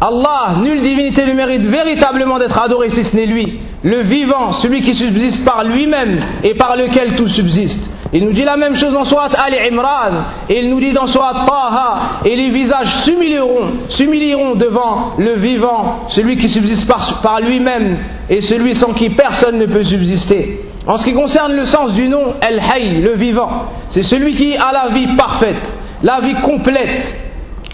Allah, 0.00 0.56
nulle 0.62 0.80
divinité 0.80 1.24
ne 1.26 1.32
mérite 1.32 1.62
véritablement 1.62 2.38
d'être 2.38 2.58
adoré 2.58 2.90
si 2.90 3.04
ce 3.04 3.16
n'est 3.16 3.26
lui, 3.26 3.58
le 3.82 4.00
vivant, 4.00 4.52
celui 4.52 4.82
qui 4.82 4.94
subsiste 4.94 5.44
par 5.44 5.64
lui-même 5.64 6.20
et 6.42 6.54
par 6.54 6.76
lequel 6.76 7.16
tout 7.16 7.26
subsiste. 7.26 7.90
Il 8.12 8.24
nous 8.24 8.32
dit 8.32 8.44
la 8.44 8.56
même 8.56 8.76
chose 8.76 8.92
dans 8.92 9.04
Surat 9.04 9.30
Ali 9.36 9.56
Imran, 9.56 10.24
et 10.48 10.60
il 10.60 10.70
nous 10.70 10.78
dit 10.78 10.92
dans 10.92 11.06
Surat 11.06 11.44
Taha, 11.46 12.20
et 12.24 12.36
les 12.36 12.50
visages 12.50 12.94
s'humilieront, 12.96 13.72
s'humilieront 13.88 14.54
devant 14.54 15.14
le 15.18 15.32
vivant, 15.32 16.00
celui 16.08 16.36
qui 16.36 16.48
subsiste 16.48 16.86
par, 16.86 17.20
par 17.22 17.40
lui-même 17.40 17.96
et 18.28 18.40
celui 18.40 18.74
sans 18.74 18.92
qui 18.92 19.10
personne 19.10 19.58
ne 19.58 19.66
peut 19.66 19.84
subsister. 19.84 20.60
En 20.86 20.96
ce 20.98 21.04
qui 21.04 21.14
concerne 21.14 21.56
le 21.56 21.64
sens 21.64 21.94
du 21.94 22.08
nom 22.08 22.34
El 22.40 22.58
Hayy, 22.60 23.00
le 23.00 23.14
vivant, 23.14 23.68
c'est 23.88 24.02
celui 24.02 24.34
qui 24.34 24.54
a 24.56 24.70
la 24.70 24.88
vie 24.92 25.08
parfaite, 25.16 25.72
la 26.04 26.20
vie 26.20 26.34
complète, 26.34 27.14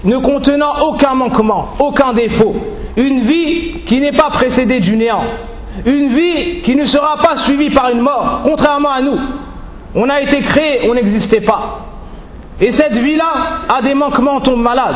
ne 0.04 0.16
contenant 0.18 0.72
aucun 0.86 1.14
manquement, 1.14 1.70
aucun 1.80 2.12
défaut, 2.12 2.54
une 2.96 3.20
vie 3.20 3.80
qui 3.86 4.00
n'est 4.00 4.12
pas 4.12 4.30
précédée 4.30 4.78
du 4.78 4.96
néant, 4.96 5.24
une 5.84 6.08
vie 6.08 6.62
qui 6.62 6.76
ne 6.76 6.84
sera 6.84 7.18
pas 7.18 7.36
suivie 7.36 7.70
par 7.70 7.90
une 7.90 8.00
mort, 8.00 8.42
contrairement 8.44 8.92
à 8.92 9.02
nous. 9.02 9.18
On 9.96 10.08
a 10.08 10.20
été 10.20 10.38
créé, 10.40 10.88
on 10.88 10.94
n'existait 10.94 11.40
pas. 11.40 11.86
Et 12.60 12.70
cette 12.70 12.92
vie-là 12.92 13.32
a 13.68 13.82
des 13.82 13.94
manquements, 13.94 14.36
on 14.36 14.40
tombe 14.40 14.62
malade. 14.62 14.94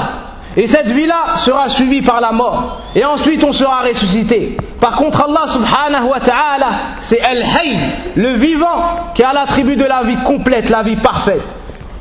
Et 0.56 0.68
cette 0.68 0.86
vie-là 0.86 1.36
sera 1.38 1.68
suivie 1.68 2.02
par 2.02 2.20
la 2.20 2.30
mort. 2.30 2.82
Et 2.94 3.04
ensuite 3.04 3.42
on 3.42 3.52
sera 3.52 3.80
ressuscité. 3.80 4.56
Par 4.80 4.94
contre 4.94 5.24
Allah 5.24 5.48
subhanahu 5.48 6.08
wa 6.08 6.20
ta'ala, 6.20 6.70
c'est 7.00 7.20
Al-Hayy, 7.20 7.78
le 8.14 8.34
vivant, 8.34 9.10
qui 9.16 9.24
a 9.24 9.32
l'attribut 9.32 9.74
de 9.74 9.84
la 9.84 10.04
vie 10.04 10.18
complète, 10.22 10.70
la 10.70 10.84
vie 10.84 10.96
parfaite. 10.96 11.42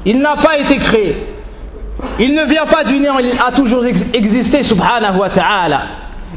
Il 0.05 0.19
n'a 0.19 0.35
pas 0.35 0.57
été 0.57 0.77
créé. 0.77 1.27
Il 2.19 2.33
ne 2.33 2.43
vient 2.43 2.65
pas 2.65 2.83
du 2.83 2.99
néant, 2.99 3.19
il 3.19 3.31
a 3.39 3.51
toujours 3.51 3.85
existé, 3.85 4.63
subhanahu 4.63 5.17
wa 5.17 5.29
ta'ala. 5.29 5.81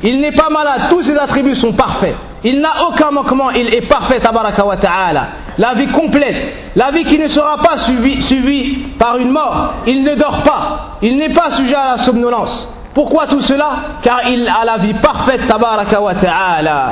Il 0.02 0.20
n'est 0.20 0.32
pas 0.32 0.48
malade, 0.50 0.82
tous 0.90 1.02
ses 1.02 1.18
attributs 1.18 1.54
sont 1.56 1.72
parfaits. 1.72 2.14
Il 2.44 2.60
n'a 2.60 2.86
aucun 2.88 3.10
manquement, 3.10 3.50
il 3.50 3.74
est 3.74 3.80
parfait, 3.80 4.20
tabaraka 4.20 4.64
wa 4.64 4.76
ta'ala. 4.76 5.28
La 5.58 5.74
vie 5.74 5.88
complète, 5.88 6.52
la 6.76 6.90
vie 6.90 7.04
qui 7.04 7.18
ne 7.18 7.28
sera 7.28 7.58
pas 7.58 7.76
suivie, 7.78 8.86
par 8.98 9.16
une 9.16 9.30
mort. 9.30 9.74
Il 9.86 10.02
ne 10.04 10.14
dort 10.14 10.42
pas, 10.42 10.98
il 11.02 11.16
n'est 11.16 11.30
pas 11.30 11.50
sujet 11.50 11.74
à 11.74 11.92
la 11.92 11.98
somnolence. 11.98 12.72
Pourquoi 12.94 13.26
tout 13.26 13.40
cela? 13.40 13.70
Car 14.02 14.28
il 14.28 14.48
a 14.48 14.64
la 14.64 14.76
vie 14.76 14.94
parfaite, 14.94 15.46
tabaraka 15.46 16.00
wa 16.00 16.14
ta'ala. 16.14 16.90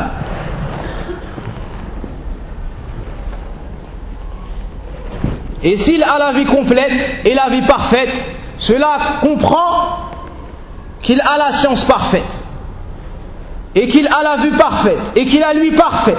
Et 5.64 5.78
s'il 5.78 6.02
a 6.02 6.18
la 6.18 6.32
vie 6.32 6.44
complète 6.44 7.16
et 7.24 7.32
la 7.32 7.48
vie 7.48 7.62
parfaite, 7.62 8.22
cela 8.58 8.98
comprend 9.22 10.10
qu'il 11.02 11.20
a 11.22 11.38
la 11.38 11.52
science 11.52 11.84
parfaite, 11.84 12.44
et 13.74 13.88
qu'il 13.88 14.06
a 14.06 14.22
la 14.22 14.36
vue 14.36 14.52
parfaite, 14.52 15.12
et 15.16 15.24
qu'il 15.24 15.42
a 15.42 15.54
lui 15.54 15.70
parfait, 15.70 16.16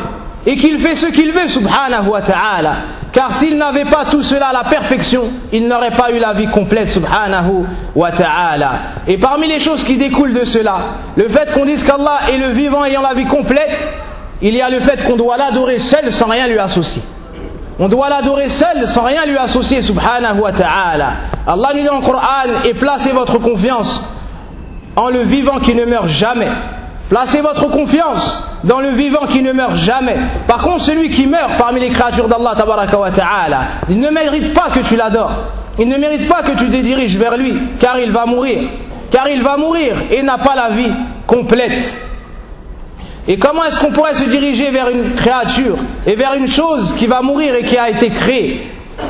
et 0.48 0.58
qu'il 0.58 0.80
fait 0.80 0.96
ce 0.96 1.06
qu'il 1.08 1.32
veut, 1.32 1.48
subhanahu 1.48 2.08
wa 2.10 2.22
ta'ala. 2.22 2.76
Car 3.12 3.32
s'il 3.32 3.58
n'avait 3.58 3.86
pas 3.86 4.06
tout 4.12 4.24
cela 4.24 4.48
à 4.48 4.54
la 4.54 4.64
perfection, 4.64 5.24
il 5.54 5.68
n'aurait 5.68 5.96
pas 5.96 6.12
eu 6.12 6.20
la 6.20 6.34
vie 6.34 6.48
complète, 6.48 6.90
subhanahu 6.90 7.66
wa 7.96 8.12
ta'ala. 8.12 8.80
Et 9.08 9.18
parmi 9.18 9.48
les 9.48 9.60
choses 9.60 9.84
qui 9.84 9.98
découlent 9.98 10.34
de 10.34 10.44
cela, 10.46 10.78
le 11.16 11.30
fait 11.30 11.52
qu'on 11.54 11.66
dise 11.66 11.84
qu'Allah 11.84 12.32
est 12.32 12.38
le 12.38 12.48
vivant 12.48 12.84
ayant 12.84 13.02
la 13.02 13.14
vie 13.14 13.26
complète, 13.26 13.88
il 14.42 14.54
y 14.56 14.62
a 14.62 14.70
le 14.70 14.80
fait 14.80 15.04
qu'on 15.04 15.16
doit 15.16 15.38
l'adorer 15.38 15.80
seul 15.80 16.12
sans 16.12 16.28
rien 16.28 16.48
lui 16.48 16.58
associer. 16.58 17.02
On 17.78 17.90
doit 17.90 18.10
l'adorer 18.10 18.48
seul 18.50 18.88
sans 18.88 19.04
rien 19.04 19.26
lui 19.26 19.38
associer, 19.38 19.82
subhanahu 19.82 20.40
wa 20.40 20.52
ta'ala. 20.54 21.12
Allah 21.46 21.70
nous 21.74 21.82
dit 21.82 21.86
dans 21.86 21.98
le 21.98 22.06
Coran, 22.06 22.64
et 22.64 22.74
placez 22.74 23.12
votre 23.12 23.38
confiance 23.40 24.02
en 24.96 25.10
le 25.10 25.22
vivant 25.22 25.60
qui 25.60 25.76
ne 25.76 25.84
meurt 25.84 26.08
jamais. 26.08 26.48
Placez 27.10 27.42
votre 27.42 27.70
confiance 27.70 28.44
dans 28.64 28.80
le 28.80 28.90
vivant 28.90 29.28
qui 29.28 29.44
ne 29.44 29.52
meurt 29.52 29.76
jamais. 29.76 30.16
Par 30.48 30.60
contre, 30.64 30.82
celui 30.82 31.12
qui 31.12 31.28
meurt 31.28 31.52
parmi 31.58 31.80
les 31.80 31.90
créatures 31.90 32.28
d'Allah, 32.28 32.54
ta'ala, 32.56 33.60
il 33.90 34.00
ne 34.00 34.10
mérite 34.10 34.54
pas 34.54 34.70
que 34.74 34.80
tu 34.80 34.96
l'adores. 34.96 35.34
Il 35.78 35.90
ne 35.90 35.98
mérite 35.98 36.28
pas 36.28 36.42
que 36.42 36.52
tu 36.52 36.70
te 36.70 36.76
diriges 36.78 37.18
vers 37.18 37.38
lui, 37.38 37.54
car 37.80 38.00
il 38.00 38.12
va 38.12 38.26
mourir. 38.26 38.70
Car 39.12 39.28
il 39.28 39.44
va 39.44 39.58
mourir 39.58 39.96
et 40.10 40.24
n'a 40.24 40.38
pas 40.38 40.56
la 40.56 40.70
vie 40.70 40.92
complète. 41.28 41.94
Et 43.28 43.38
comment 43.38 43.64
est-ce 43.64 43.80
qu'on 43.80 43.92
pourrait 43.92 44.14
se 44.14 44.30
diriger 44.30 44.70
vers 44.70 44.90
une 44.90 45.16
créature 45.16 45.78
et 46.06 46.16
vers 46.16 46.36
une 46.36 46.48
chose 46.48 46.94
qui 46.94 47.08
va 47.08 47.22
mourir 47.22 47.56
et 47.56 47.64
qui 47.64 47.78
a 47.78 47.90
été 47.90 48.10
créée? 48.10 48.68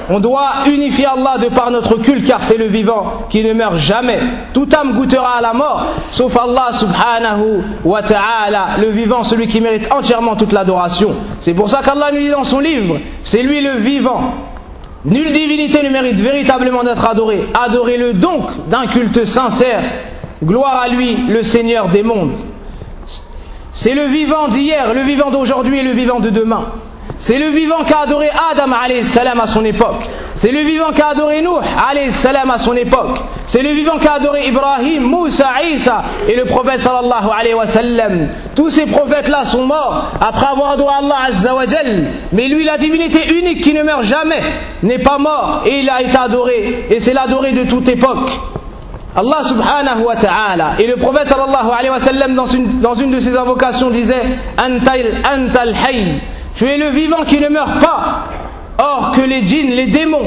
On 0.09 0.19
doit 0.19 0.49
unifier 0.67 1.05
Allah 1.05 1.37
de 1.37 1.47
par 1.49 1.69
notre 1.69 1.97
culte 1.97 2.25
car 2.25 2.43
c'est 2.43 2.57
le 2.57 2.65
vivant 2.65 3.25
qui 3.29 3.43
ne 3.43 3.53
meurt 3.53 3.77
jamais. 3.77 4.19
Toute 4.53 4.73
âme 4.73 4.93
goûtera 4.93 5.37
à 5.37 5.41
la 5.41 5.53
mort, 5.53 5.87
sauf 6.11 6.35
Allah 6.37 6.69
subhanahu 6.71 7.61
wa 7.83 8.01
ta'ala, 8.01 8.77
le 8.81 8.89
vivant, 8.89 9.23
celui 9.23 9.47
qui 9.47 9.61
mérite 9.61 9.91
entièrement 9.91 10.35
toute 10.35 10.53
l'adoration. 10.53 11.11
C'est 11.41 11.53
pour 11.53 11.69
ça 11.69 11.81
qu'Allah 11.83 12.11
nous 12.11 12.19
dit 12.19 12.29
dans 12.29 12.43
son 12.43 12.59
livre, 12.59 12.99
c'est 13.21 13.43
lui 13.43 13.61
le 13.61 13.73
vivant. 13.73 14.33
Nulle 15.03 15.31
divinité 15.31 15.83
ne 15.83 15.89
mérite 15.89 16.17
véritablement 16.19 16.83
d'être 16.83 17.07
adorée. 17.07 17.43
Adorez-le 17.53 18.13
donc 18.13 18.45
d'un 18.69 18.87
culte 18.87 19.25
sincère. 19.25 19.81
Gloire 20.43 20.81
à 20.81 20.87
lui, 20.87 21.15
le 21.29 21.43
Seigneur 21.43 21.89
des 21.89 22.01
mondes. 22.01 22.41
C'est 23.77 23.93
le 23.93 24.05
vivant 24.05 24.47
d'hier, 24.47 24.93
le 24.93 25.01
vivant 25.01 25.31
d'aujourd'hui 25.31 25.79
et 25.79 25.83
le 25.83 25.91
vivant 25.91 26.21
de 26.21 26.29
demain. 26.29 26.67
C'est 27.19 27.37
le 27.37 27.49
vivant 27.49 27.83
qu'a 27.85 28.03
adoré 28.03 28.29
Adam 28.29 28.71
salam 29.03 29.41
à 29.41 29.47
son 29.47 29.65
époque. 29.65 30.03
C'est 30.35 30.51
le 30.53 30.61
vivant 30.61 30.93
qu'a 30.95 31.09
adoré 31.09 31.41
Nuh 31.41 32.09
salam 32.11 32.51
à 32.51 32.57
son 32.57 32.73
époque. 32.77 33.19
C'est 33.47 33.61
le 33.61 33.71
vivant 33.71 33.97
qu'a 34.01 34.13
adoré 34.13 34.47
Ibrahim, 34.47 35.03
Moussa, 35.03 35.49
Isa 35.69 36.03
et 36.29 36.37
le 36.37 36.45
prophète 36.45 36.79
sallallahu 36.79 37.53
wa. 37.53 37.65
Tous 38.55 38.69
ces 38.69 38.85
prophètes-là 38.85 39.43
sont 39.43 39.65
morts 39.65 40.11
après 40.21 40.47
avoir 40.47 40.71
adoré 40.71 40.93
Allah 40.97 41.17
azza 41.27 41.53
wa 41.53 41.65
jal. 41.65 42.11
Mais 42.31 42.47
lui, 42.47 42.63
la 42.63 42.77
divinité 42.77 43.37
unique 43.37 43.61
qui 43.61 43.73
ne 43.73 43.83
meurt 43.83 44.03
jamais, 44.03 44.41
n'est 44.83 44.99
pas 44.99 45.17
mort 45.17 45.63
et 45.65 45.79
il 45.79 45.89
a 45.89 46.01
été 46.01 46.15
adoré. 46.15 46.85
Et 46.89 47.01
c'est 47.01 47.13
l'adoré 47.13 47.51
de 47.51 47.65
toute 47.65 47.89
époque. 47.89 48.29
Allah 49.15 49.43
subhanahu 49.43 50.03
wa 50.05 50.15
ta'ala. 50.15 50.73
Et 50.79 50.87
le 50.87 50.97
prophète 50.97 51.27
sallallahu 51.29 51.71
alayhi 51.71 51.89
wa 51.89 51.99
sallam 51.99 52.35
dans 52.35 52.45
une, 52.45 52.81
dans 52.81 52.95
une 52.95 53.11
de 53.11 53.19
ses 53.19 53.37
invocations 53.37 53.89
disait 53.89 54.21
Antal, 54.57 55.05
antal 55.25 55.73
hayy. 55.73 56.19
Tu 56.55 56.65
es 56.65 56.77
le 56.77 56.87
vivant 56.89 57.23
qui 57.25 57.39
ne 57.39 57.47
meurt 57.49 57.79
pas. 57.79 58.25
Or 58.77 59.13
que 59.15 59.21
les 59.21 59.43
djinns, 59.43 59.69
les 59.71 59.87
démons 59.87 60.25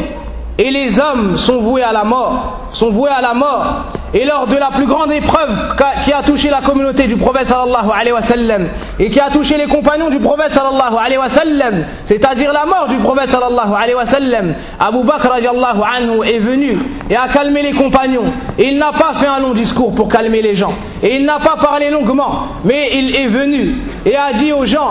et 0.60 0.72
les 0.72 0.98
hommes 0.98 1.36
sont 1.36 1.60
voués 1.60 1.84
à 1.84 1.92
la 1.92 2.02
mort, 2.02 2.66
sont 2.70 2.90
voués 2.90 3.10
à 3.10 3.20
la 3.20 3.32
mort. 3.32 3.84
Et 4.12 4.24
lors 4.24 4.46
de 4.48 4.56
la 4.56 4.70
plus 4.74 4.86
grande 4.86 5.12
épreuve 5.12 5.76
qui 6.04 6.12
a 6.12 6.22
touché 6.22 6.50
la 6.50 6.62
communauté 6.62 7.06
du 7.06 7.16
prophète 7.16 7.46
sallallahu 7.46 7.90
alayhi 7.94 8.12
wa 8.12 8.22
sallam, 8.22 8.68
et 8.98 9.08
qui 9.10 9.20
a 9.20 9.30
touché 9.30 9.56
les 9.56 9.66
compagnons 9.66 10.08
du 10.10 10.18
prophète 10.18 10.50
sallallahu 10.50 10.96
alayhi 10.98 11.18
wa 11.18 11.28
sallam, 11.28 11.84
c'est-à-dire 12.02 12.52
la 12.52 12.64
mort 12.66 12.88
du 12.88 12.96
prophète 12.96 13.30
sallallahu 13.30 13.72
alayhi 13.76 13.94
wa 13.94 14.06
sallam, 14.06 14.54
Abu 14.80 15.04
Bakr 15.04 15.28
radiallahu 15.28 15.80
anhu 15.82 16.24
est 16.26 16.38
venu 16.38 16.78
et 17.08 17.14
a 17.16 17.28
calmé 17.28 17.62
les 17.62 17.72
compagnons. 17.72 18.32
Et 18.58 18.64
il 18.68 18.78
n'a 18.78 18.92
pas 18.92 19.12
fait 19.14 19.28
un 19.28 19.38
long 19.38 19.52
discours 19.52 19.94
pour 19.94 20.08
calmer 20.08 20.42
les 20.42 20.56
gens. 20.56 20.72
Et 21.02 21.16
il 21.16 21.24
n'a 21.24 21.38
pas 21.38 21.56
parlé 21.60 21.90
longuement, 21.90 22.48
mais 22.64 22.90
il 22.94 23.14
est 23.14 23.28
venu 23.28 23.76
et 24.04 24.16
a 24.16 24.32
dit 24.32 24.52
aux 24.52 24.64
gens, 24.64 24.90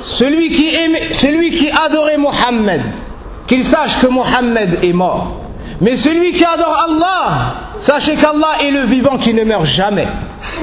celui 0.00 0.48
qui, 0.50 0.72
celui 1.12 1.50
qui 1.50 1.68
adorait 1.70 2.16
Mohammed, 2.16 2.82
qu'il 3.50 3.64
sache 3.64 3.98
que 3.98 4.06
Mohammed 4.06 4.78
est 4.84 4.92
mort. 4.92 5.32
Mais 5.80 5.96
celui 5.96 6.32
qui 6.34 6.44
adore 6.44 6.86
Allah, 6.88 7.54
sachez 7.78 8.14
qu'Allah 8.14 8.62
est 8.62 8.70
le 8.70 8.82
vivant 8.82 9.16
qui 9.18 9.34
ne 9.34 9.42
meurt 9.42 9.64
jamais. 9.66 10.06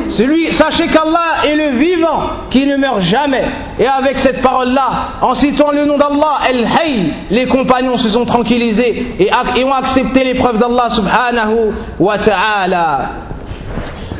Celui, 0.07 0.53
sachez 0.53 0.87
qu'Allah 0.87 1.43
est 1.45 1.55
le 1.55 1.77
vivant 1.77 2.19
qui 2.49 2.65
ne 2.65 2.77
meurt 2.77 3.01
jamais. 3.01 3.43
Et 3.77 3.85
avec 3.87 4.17
cette 4.17 4.41
parole-là, 4.41 5.09
en 5.21 5.35
citant 5.35 5.71
le 5.71 5.83
nom 5.83 5.97
d'Allah, 5.97 6.39
El 6.47 6.65
Hay, 6.65 7.13
les 7.29 7.45
compagnons 7.45 7.97
se 7.97 8.07
sont 8.07 8.23
tranquillisés 8.23 9.15
et, 9.19 9.29
et 9.57 9.63
ont 9.65 9.73
accepté 9.73 10.23
l'épreuve 10.23 10.57
d'Allah 10.57 10.89
subhanahu 10.89 11.71
wa 11.99 12.17
ta'ala. 12.17 13.09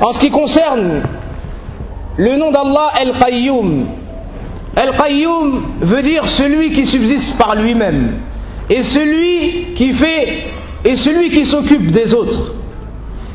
En 0.02 0.12
ce 0.12 0.20
qui 0.20 0.30
concerne 0.30 1.04
le 2.18 2.36
nom 2.36 2.52
d'Allah, 2.52 2.92
El 3.00 3.14
Qayyum, 3.14 3.86
El 4.76 4.92
Qayyum 4.92 5.64
veut 5.80 6.02
dire 6.02 6.26
celui 6.28 6.74
qui 6.74 6.86
subsiste 6.86 7.38
par 7.38 7.56
lui-même 7.56 8.18
et 8.70 8.84
celui 8.84 9.74
qui 9.76 9.94
fait 9.94 10.46
et 10.86 10.96
celui 10.96 11.30
qui 11.30 11.46
s'occupe 11.46 11.92
des 11.92 12.14
autres. 12.14 12.54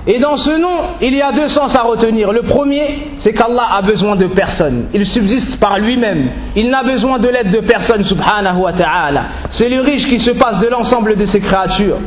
Et 0.07 0.19
dans 0.19 0.37
ce 0.37 0.51
nom, 0.51 0.79
il 1.01 1.15
y 1.15 1.23
a 1.23 1.31
deux 1.31 1.49
sens 1.49 1.77
à 1.77 1.83
retenir. 1.83 2.33
Le 2.33 2.43
premier, 2.43 2.99
c'est 3.19 3.33
qu'Allah 3.33 3.69
a 3.77 3.83
besoin 3.83 4.17
de 4.17 4.27
personne. 4.27 4.87
Il 4.93 5.07
subsiste 5.07 5.61
par 5.61 5.79
lui-même. 5.79 6.29
Il 6.57 6.71
n'a 6.71 6.83
besoin 6.83 7.21
de 7.21 7.29
l'aide 7.29 7.53
de 7.53 7.61
personne, 7.61 8.03
subhanahu 8.03 8.63
wa 8.63 8.73
ta'ala. 8.73 9.27
C'est 9.49 9.69
le 9.69 9.81
riche 9.81 10.09
qui 10.09 10.19
se 10.19 10.33
passe 10.33 10.59
de 10.59 10.67
l'ensemble 10.67 11.15
de 11.17 11.25
ses 11.25 11.39
créatures. 11.41 11.99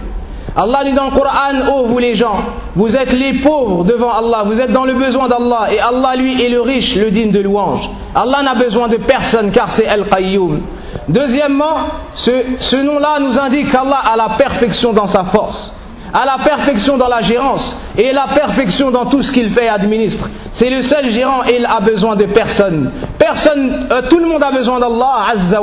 Allah 0.58 0.84
dit 0.86 0.94
dans 0.94 1.06
le 1.06 1.12
Coran, 1.12 1.52
oh 1.70 1.84
vous 1.86 2.00
les 2.00 2.16
gens, 2.16 2.38
vous 2.76 2.96
êtes 2.96 3.12
les 3.12 3.34
pauvres 3.34 3.84
devant 3.84 4.12
Allah, 4.14 4.44
vous 4.46 4.62
êtes 4.62 4.72
dans 4.72 4.86
le 4.86 4.94
besoin 4.94 5.28
d'Allah, 5.28 5.68
et 5.74 5.80
Allah 5.80 6.16
lui 6.16 6.42
est 6.42 6.48
le 6.50 6.62
riche, 6.62 6.96
le 6.96 7.12
digne 7.12 7.32
de 7.32 7.40
louange. 7.42 7.90
Allah 8.16 8.42
n'a 8.42 8.56
besoin 8.56 8.88
de 8.88 8.96
personne 8.96 9.52
car 9.52 9.70
c'est 9.70 9.86
Al-Qayyum. 9.88 10.62
Deuxièmement, 11.10 11.88
ce, 12.14 12.32
ce 12.58 12.78
nom-là 12.78 13.20
nous 13.20 13.38
indique 13.38 13.70
qu'Allah 13.72 14.00
a 14.12 14.16
la 14.16 14.30
perfection 14.38 14.94
dans 14.94 15.08
sa 15.08 15.26
force 15.26 15.75
à 16.16 16.24
la 16.26 16.38
perfection 16.42 16.96
dans 16.96 17.10
la 17.10 17.22
gérance 17.22 17.78
et 17.98 18.14
la 18.14 18.28
perfection 18.34 18.90
dans 18.90 19.06
tout 19.06 19.22
ce 19.22 19.34
qu'il 19.34 19.50
fait 19.50 19.66
et 19.66 19.70
administre. 19.70 20.30
C'est 20.50 20.70
le 20.70 20.82
seul 20.82 21.12
gérant 21.12 21.44
et 21.44 21.58
il 21.60 21.66
a 21.66 21.82
besoin 21.82 22.16
de 22.16 22.24
personne. 22.24 22.90
Personne, 23.20 23.88
euh, 23.92 24.02
tout 24.10 24.20
le 24.20 24.26
monde 24.26 24.42
a 24.42 24.50
besoin 24.52 24.80
d'Allah 24.80 25.28
Azza 25.34 25.60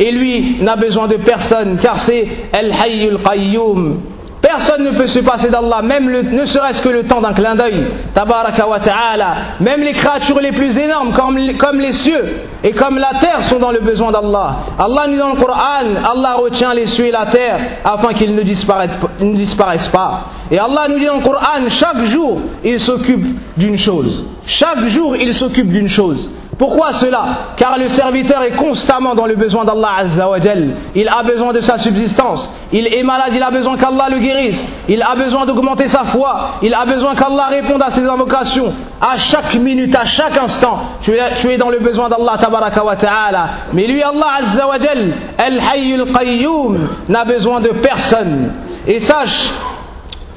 et 0.00 0.10
lui 0.10 0.56
n'a 0.60 0.74
besoin 0.74 1.06
de 1.06 1.14
personne 1.14 1.78
car 1.80 1.96
c'est 2.00 2.26
El 2.52 2.72
Hayyul 2.72 3.18
Qayyum. 3.22 4.00
Personne 4.40 4.84
ne 4.84 4.90
peut 4.92 5.06
se 5.08 5.18
passer 5.18 5.48
d'Allah, 5.50 5.82
même 5.82 6.08
ne 6.10 6.44
serait-ce 6.46 6.80
que 6.80 6.88
le 6.88 7.02
temps 7.02 7.20
d'un 7.20 7.32
clin 7.32 7.56
d'œil. 7.56 7.88
Tabaraka 8.14 8.68
wa 8.68 8.78
ta'ala. 8.78 9.34
Même 9.60 9.80
les 9.80 9.92
créatures 9.92 10.40
les 10.40 10.52
plus 10.52 10.78
énormes, 10.78 11.12
comme, 11.12 11.36
les 11.80 11.92
cieux 11.92 12.24
et 12.62 12.70
comme 12.72 12.98
la 12.98 13.18
terre, 13.20 13.42
sont 13.42 13.58
dans 13.58 13.72
le 13.72 13.80
besoin 13.80 14.12
d'Allah. 14.12 14.56
Allah 14.78 15.06
nous 15.08 15.14
dit 15.14 15.18
dans 15.18 15.30
le 15.32 15.36
Coran, 15.40 15.94
Allah 16.08 16.34
retient 16.36 16.72
les 16.72 16.86
cieux 16.86 17.06
et 17.06 17.10
la 17.10 17.26
terre 17.26 17.58
afin 17.84 18.12
qu'ils 18.14 18.34
ne 18.34 18.42
disparaissent, 18.42 18.98
ne 19.20 19.34
disparaissent 19.34 19.88
pas. 19.88 20.26
Et 20.50 20.58
Allah 20.58 20.86
nous 20.88 20.98
dit 20.98 21.06
dans 21.06 21.16
le 21.16 21.22
Coran, 21.22 21.68
chaque 21.68 22.04
jour, 22.04 22.40
il 22.64 22.78
s'occupe 22.78 23.26
d'une 23.56 23.76
chose. 23.76 24.24
Chaque 24.46 24.84
jour, 24.86 25.16
il 25.16 25.34
s'occupe 25.34 25.68
d'une 25.68 25.88
chose. 25.88 26.30
Pourquoi 26.58 26.92
cela 26.92 27.24
Car 27.56 27.78
le 27.78 27.86
serviteur 27.86 28.42
est 28.42 28.50
constamment 28.56 29.14
dans 29.14 29.26
le 29.26 29.36
besoin 29.36 29.64
d'Allah 29.64 29.90
Azza 29.98 30.28
wa 30.28 30.40
Jal. 30.40 30.70
Il 30.96 31.08
a 31.08 31.22
besoin 31.22 31.52
de 31.52 31.60
sa 31.60 31.78
subsistance. 31.78 32.52
Il 32.72 32.92
est 32.92 33.04
malade, 33.04 33.30
il 33.32 33.42
a 33.44 33.52
besoin 33.52 33.76
qu'Allah 33.76 34.08
le 34.10 34.18
guérisse. 34.18 34.68
Il 34.88 35.00
a 35.00 35.14
besoin 35.14 35.46
d'augmenter 35.46 35.86
sa 35.86 36.02
foi. 36.02 36.54
Il 36.62 36.74
a 36.74 36.84
besoin 36.84 37.14
qu'Allah 37.14 37.46
réponde 37.46 37.80
à 37.80 37.90
ses 37.90 38.04
invocations. 38.08 38.72
À 39.00 39.16
chaque 39.18 39.54
minute, 39.54 39.94
à 39.94 40.04
chaque 40.04 40.36
instant, 40.36 40.80
tu 41.00 41.12
es, 41.12 41.56
dans 41.58 41.70
le 41.70 41.78
besoin 41.78 42.08
d'Allah 42.08 42.36
tabaraka 42.40 42.84
wa 42.84 42.96
ta'ala. 42.96 43.48
Mais 43.72 43.86
lui, 43.86 44.02
Allah 44.02 44.38
Azza 44.40 44.66
wa 44.66 44.80
Jal, 44.80 45.14
El 45.38 45.60
Hayyul 45.60 46.12
Qayyum, 46.12 46.88
n'a 47.08 47.24
besoin 47.24 47.60
de 47.60 47.68
personne. 47.68 48.52
Et 48.84 48.98
sache 48.98 49.50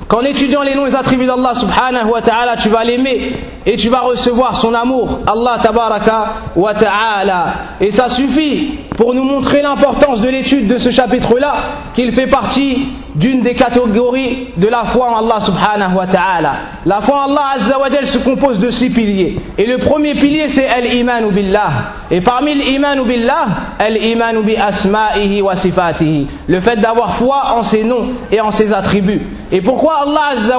qu'en 0.08 0.22
étudiant 0.22 0.62
les 0.62 0.76
noms 0.76 0.86
et 0.86 0.94
attributs 0.94 1.26
d'Allah 1.26 1.56
subhanahu 1.56 2.10
wa 2.12 2.22
ta'ala, 2.22 2.58
tu 2.58 2.70
vas 2.70 2.84
l'aimer 2.84 3.34
et 3.66 3.76
tu 3.76 3.90
vas 3.90 4.00
recevoir 4.02 4.56
son 4.58 4.74
amour, 4.74 5.20
Allah 5.28 5.60
tabaraka 5.62 6.26
wa 6.56 6.74
ta'ala. 6.74 7.54
Et 7.80 7.92
ça 7.92 8.10
suffit 8.10 8.80
pour 8.98 9.14
nous 9.14 9.24
montrer 9.24 9.62
l'importance 9.62 10.22
de 10.22 10.30
l'étude 10.30 10.68
de 10.68 10.78
ce 10.80 10.90
chapitre-là, 10.90 11.54
qu'il 11.94 12.12
fait 12.12 12.28
partie 12.28 12.88
d'une 13.16 13.42
des 13.42 13.54
catégories 13.54 14.48
de 14.58 14.68
la 14.68 14.84
foi 14.84 15.10
en 15.12 15.18
Allah 15.26 15.40
subhanahu 15.40 15.96
wa 15.96 16.08
ta'ala. 16.08 16.54
La 16.86 17.02
foi 17.02 17.26
en 17.26 17.32
Allah 17.32 17.52
azza 17.56 17.78
wa 17.80 17.90
se 18.04 18.18
compose 18.20 18.60
de 18.60 18.72
six 18.72 18.90
piliers. 18.90 19.40
Et 19.58 19.66
le 19.68 19.78
premier 19.78 20.16
pilier 20.16 20.48
c'est 20.50 20.68
al-imanu 20.68 21.32
billah. 21.32 21.70
Et 22.10 22.22
parmi 22.22 22.56
l'imanu 22.56 23.04
billah, 23.04 23.46
al-imanu 23.80 24.42
bi 24.44 24.56
asma'ihi 24.56 25.42
wa 25.42 25.56
sifatihi. 25.56 26.28
Le 26.48 26.60
fait 26.60 26.78
d'avoir 26.78 27.14
foi 27.16 27.54
en 27.56 27.62
ses 27.62 27.84
noms 27.84 28.08
et 28.32 28.42
en 28.42 28.50
ses 28.52 28.74
attributs. 28.74 29.22
Et 29.52 29.60
pourquoi 29.62 30.04
Allah 30.04 30.28
azza 30.32 30.58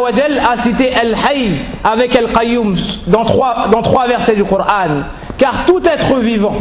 a 0.50 0.56
cité 0.56 0.92
al-hayy 0.94 1.52
avec 1.82 2.14
al-qayyum 2.14 2.76
dans 3.06 3.24
trois, 3.24 3.68
dans 3.72 3.80
trois 3.82 4.06
versets 4.06 4.34
du 4.36 4.44
Coran? 4.44 5.04
Car 5.38 5.64
tout 5.66 5.80
être 5.84 6.18
vivant, 6.20 6.56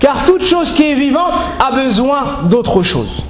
car 0.00 0.24
toute 0.26 0.42
chose 0.42 0.72
qui 0.72 0.90
est 0.90 0.94
vivante 0.94 1.38
a 1.60 1.72
besoin 1.72 2.42
d'autre 2.50 2.82
chose. 2.82 3.24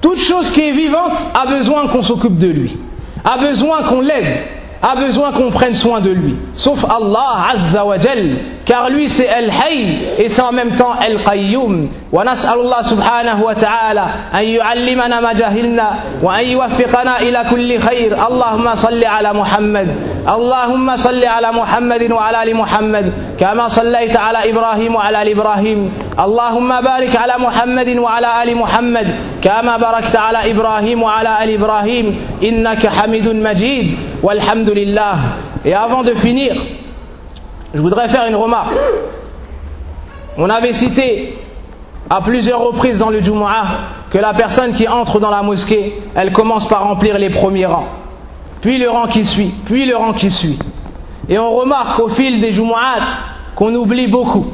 Toute 0.00 0.18
chose 0.18 0.50
qui 0.50 0.60
est 0.68 0.72
vivante 0.72 1.16
a 1.34 1.46
besoin 1.46 1.86
qu'on 1.88 2.02
s'occupe 2.02 2.38
de 2.38 2.48
lui, 2.48 2.76
a 3.24 3.38
besoin 3.38 3.84
qu'on 3.84 4.00
l'aide, 4.00 4.40
a 4.82 4.96
besoin 4.96 5.32
qu'on 5.32 5.50
prenne 5.50 5.74
soin 5.74 6.00
de 6.00 6.10
lui. 6.10 6.34
Sauf 6.52 6.84
Allah 6.84 7.46
Azza 7.52 7.84
wa 7.84 7.96
car 8.66 8.90
lui 8.90 9.08
c'est 9.08 9.28
Al-Hayy 9.28 9.98
et 10.18 10.28
c'est 10.28 10.42
en 10.42 10.52
même 10.52 10.72
temps 10.76 10.92
Al-Qayyum. 11.00 11.88
ونسأل 12.12 12.60
الله 12.60 12.82
سبحانه 12.82 13.42
وتعالى 13.44 14.06
أن 14.34 14.44
يعلمنا 14.44 15.20
ما 15.20 15.32
جهلنا 15.32 15.90
وأن 16.22 16.44
يوفقنا 16.44 17.20
إلى 17.20 17.44
كل 17.50 17.78
خير 17.80 18.26
اللهم 18.28 18.74
صل 18.74 19.04
على 19.04 19.32
محمد 19.32 19.88
اللهم 20.28 20.96
صل 20.96 21.24
على 21.24 21.52
محمد 21.52 22.12
وعلى 22.12 22.42
آل 22.42 22.56
محمد 22.56 23.12
كما 23.40 23.68
صليت 23.68 24.16
على 24.16 24.50
إبراهيم 24.50 24.94
وعلى 24.94 25.22
آل 25.22 25.28
إبراهيم 25.28 25.92
اللهم 26.20 26.80
بارك 26.80 27.16
على 27.16 27.34
محمد 27.38 27.88
وعلى 27.98 28.42
آل 28.42 28.56
محمد 28.56 29.08
كما 29.42 29.76
باركت 29.76 30.16
على 30.16 30.50
إبراهيم 30.50 31.02
وعلى 31.02 31.44
آل 31.44 31.50
إبراهيم 31.54 32.06
إنك 32.42 32.86
حميد 32.86 33.28
مجيد 33.28 33.86
والحمد 34.22 34.70
لله 34.70 35.14
Et 35.64 35.74
avant 35.74 36.04
de 36.04 36.14
finir, 36.14 36.54
je 37.76 37.80
voudrais 37.82 38.08
faire 38.08 38.26
une 38.26 38.36
remarque. 38.36 38.72
On 40.38 40.48
avait 40.48 40.72
cité 40.72 41.38
à 42.08 42.22
plusieurs 42.22 42.60
reprises 42.60 42.98
dans 42.98 43.10
le 43.10 43.20
Jumu'ah 43.20 43.66
que 44.10 44.16
la 44.16 44.32
personne 44.32 44.72
qui 44.74 44.88
entre 44.88 45.20
dans 45.20 45.28
la 45.30 45.42
mosquée, 45.42 46.00
elle 46.14 46.32
commence 46.32 46.66
par 46.66 46.84
remplir 46.84 47.18
les 47.18 47.28
premiers 47.28 47.66
rangs, 47.66 47.88
puis 48.62 48.78
le 48.78 48.88
rang 48.88 49.06
qui 49.08 49.24
suit, 49.26 49.52
puis 49.66 49.84
le 49.84 49.94
rang 49.94 50.14
qui 50.14 50.30
suit. 50.30 50.58
Et 51.28 51.38
on 51.38 51.50
remarque 51.50 51.98
au 52.00 52.08
fil 52.08 52.40
des 52.40 52.52
Jumu'at 52.52 53.02
qu'on 53.54 53.74
oublie 53.74 54.06
beaucoup. 54.06 54.46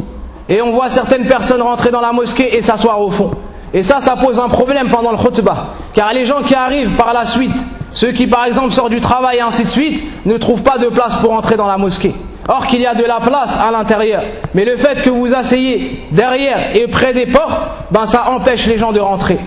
Et 0.49 0.61
on 0.61 0.73
voit 0.73 0.91
certaines 0.91 1.27
personnes 1.27 1.63
rentrer 1.63 1.91
dans 1.93 2.01
la 2.01 2.13
mosquée 2.13 2.57
et 2.57 2.63
s'asseoir 2.63 3.01
au 3.01 3.11
fond. 3.11 3.31
Et 3.73 3.85
ça, 3.85 4.01
ça 4.01 4.17
pose 4.17 4.41
un 4.41 4.49
problème 4.49 4.89
pendant 4.89 5.13
le 5.13 5.17
khutbah. 5.19 5.69
Car 5.95 6.13
les 6.13 6.27
gens 6.27 6.43
qui 6.43 6.55
arrivent 6.57 6.97
par 6.97 7.13
la 7.13 7.25
suite, 7.27 7.67
ceux 7.91 8.11
qui 8.11 8.27
par 8.27 8.47
exemple 8.47 8.73
sortent 8.73 8.91
du 8.91 9.01
travail 9.01 9.39
et 9.39 9.41
ainsi 9.43 9.63
de 9.65 9.69
suite, 9.69 10.05
ne 10.27 10.37
trouvent 10.39 10.63
pas 10.63 10.79
de 10.79 10.87
place 10.87 11.15
pour 11.17 11.33
entrer 11.33 11.57
dans 11.57 11.67
la 11.69 11.79
mosquée. 11.79 12.15
Or 12.49 12.67
qu'il 12.67 12.81
y 12.81 12.87
a 12.87 12.95
de 12.95 13.05
la 13.05 13.21
place 13.21 13.59
à 13.59 13.71
l'intérieur. 13.71 14.23
Mais 14.55 14.65
le 14.65 14.77
fait 14.77 15.03
que 15.03 15.11
vous 15.11 15.33
asseyez 15.35 16.07
derrière 16.11 16.75
et 16.75 16.89
près 16.89 17.15
des 17.15 17.27
portes, 17.27 17.69
ben 17.91 18.05
ça 18.07 18.31
empêche 18.31 18.67
les 18.67 18.79
gens 18.79 18.93
de 18.93 19.01
rentrer. 19.01 19.39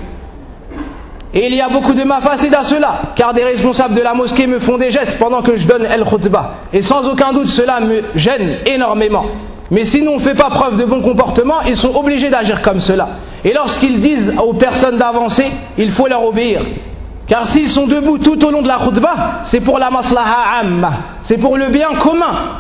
Et 1.34 1.48
il 1.48 1.56
y 1.56 1.60
a 1.60 1.68
beaucoup 1.68 1.94
de 1.94 2.04
mafacid 2.06 2.54
à 2.56 2.62
cela, 2.64 3.02
car 3.18 3.34
des 3.34 3.44
responsables 3.44 3.94
de 3.94 4.02
la 4.02 4.14
mosquée 4.14 4.48
me 4.48 4.58
font 4.60 4.78
des 4.78 4.90
gestes 4.90 5.20
pendant 5.20 5.42
que 5.42 5.58
je 5.58 5.68
donne 5.68 5.84
el 5.84 6.06
khutbah. 6.06 6.54
Et 6.72 6.82
sans 6.82 7.10
aucun 7.10 7.34
doute, 7.34 7.48
cela 7.48 7.82
me 7.82 8.04
gêne 8.16 8.60
énormément. 8.66 9.26
Mais 9.70 9.84
sinon 9.84 10.14
on 10.14 10.16
ne 10.16 10.22
fait 10.22 10.36
pas 10.36 10.50
preuve 10.50 10.78
de 10.78 10.86
bon 10.86 11.02
comportement, 11.02 11.56
ils 11.68 11.76
sont 11.76 11.94
obligés 11.94 12.30
d'agir 12.30 12.62
comme 12.62 12.80
cela. 12.80 13.10
Et 13.44 13.52
lorsqu'ils 13.52 14.00
disent 14.00 14.34
aux 14.42 14.54
personnes 14.54 14.98
d'avancer, 14.98 15.48
il 15.78 15.92
faut 15.92 16.08
leur 16.08 16.24
obéir. 16.24 16.62
Car 17.28 17.48
s'ils 17.48 17.70
sont 17.70 17.88
debout 17.88 18.18
tout 18.18 18.42
au 18.46 18.52
long 18.52 18.62
de 18.62 18.68
la 18.70 18.78
khutbah, 18.78 19.40
c'est 19.42 19.60
pour 19.60 19.78
la 19.78 19.90
maslaha 19.90 20.60
amma, 20.62 20.92
c'est 21.22 21.38
pour 21.38 21.58
le 21.58 21.68
bien 21.68 21.90
commun 22.00 22.60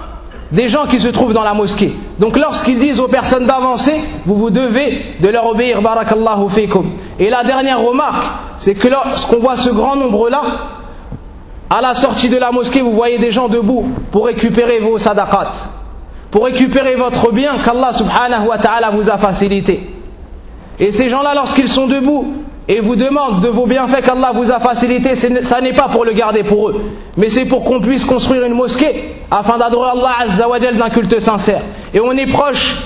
des 0.56 0.70
gens 0.70 0.88
qui 0.88 1.00
se 1.02 1.10
trouvent 1.10 1.34
dans 1.34 1.44
la 1.44 1.54
mosquée. 1.54 1.94
Donc 2.18 2.38
lorsqu'ils 2.38 2.80
disent 2.80 3.02
aux 3.02 3.10
personnes 3.10 3.46
d'avancer, 3.46 3.94
vous 4.26 4.36
vous 4.36 4.50
devez 4.50 5.16
de 5.20 5.28
leur 5.28 5.46
obéir, 5.48 5.82
barakallahu. 5.82 6.48
Et 7.20 7.30
la 7.30 7.44
dernière 7.44 7.82
remarque, 7.82 8.24
c'est 8.58 8.74
que 8.74 8.88
lorsqu'on 8.88 9.40
voit 9.40 9.58
ce 9.58 9.70
grand 9.70 9.98
nombre-là, 9.98 10.42
à 11.70 11.82
la 11.82 11.94
sortie 11.94 12.30
de 12.30 12.38
la 12.38 12.52
mosquée, 12.54 12.82
vous 12.82 12.94
voyez 12.94 13.18
des 13.18 13.34
gens 13.34 13.50
debout 13.50 13.86
pour 14.12 14.28
récupérer 14.28 14.80
vos 14.80 14.98
sadaqat, 14.98 15.52
pour 16.32 16.46
récupérer 16.46 16.96
votre 16.96 17.34
bien 17.34 17.60
qu'Allah 17.60 17.92
subhanahu 17.92 18.48
wa 18.48 18.58
ta'ala 18.58 18.92
vous 18.92 19.10
a 19.10 19.18
facilité. 19.18 19.90
Et 20.80 20.92
ces 20.92 21.10
gens-là, 21.10 21.34
lorsqu'ils 21.36 21.70
sont 21.70 21.88
debout, 21.88 22.45
et 22.68 22.80
vous 22.80 22.96
demande 22.96 23.42
de 23.42 23.48
vos 23.48 23.66
bienfaits 23.68 24.02
qu'Allah 24.04 24.32
vous 24.34 24.52
a 24.52 24.60
facilité, 24.60 25.16
ça 25.16 25.62
n'est 25.62 25.74
pas 25.74 25.90
pour 25.90 26.06
le 26.06 26.14
garder 26.14 26.44
pour 26.44 26.70
eux, 26.70 26.82
mais 27.18 27.30
c'est 27.30 27.46
pour 27.46 27.64
qu'on 27.64 27.80
puisse 27.80 28.06
construire 28.06 28.44
une 28.46 28.54
mosquée 28.54 29.16
afin 29.30 29.58
d'adorer 29.58 29.90
Allah 29.92 30.16
Azza 30.22 30.50
wa 30.50 30.60
d'un 30.60 30.90
culte 30.90 31.20
sincère. 31.20 31.62
Et 31.94 32.00
on 32.00 32.12
est 32.14 32.26
proche 32.26 32.78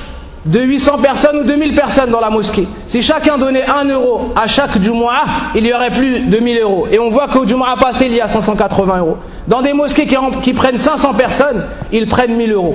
de 0.45 0.59
800 0.59 0.97
personnes 0.99 1.37
ou 1.39 1.43
2000 1.43 1.75
personnes 1.75 2.09
dans 2.11 2.19
la 2.19 2.29
mosquée. 2.29 2.67
Si 2.87 3.01
chacun 3.01 3.37
donnait 3.37 3.65
1 3.65 3.85
euro 3.89 4.31
à 4.35 4.47
chaque 4.47 4.81
Jumu'ah, 4.81 5.51
il 5.55 5.65
y 5.65 5.73
aurait 5.73 5.91
plus 5.91 6.21
de 6.21 6.39
1000 6.39 6.59
euros. 6.61 6.87
Et 6.91 6.99
on 6.99 7.09
voit 7.09 7.27
qu'au 7.27 7.45
Jumu'ah 7.45 7.75
passé, 7.79 8.05
il 8.05 8.13
y 8.13 8.21
a 8.21 8.27
580 8.27 8.99
euros. 8.99 9.17
Dans 9.47 9.61
des 9.61 9.73
mosquées 9.73 10.05
qui, 10.05 10.15
qui 10.41 10.53
prennent 10.53 10.77
500 10.77 11.13
personnes, 11.13 11.65
ils 11.91 12.07
prennent 12.07 12.35
1000 12.35 12.53
euros. 12.53 12.73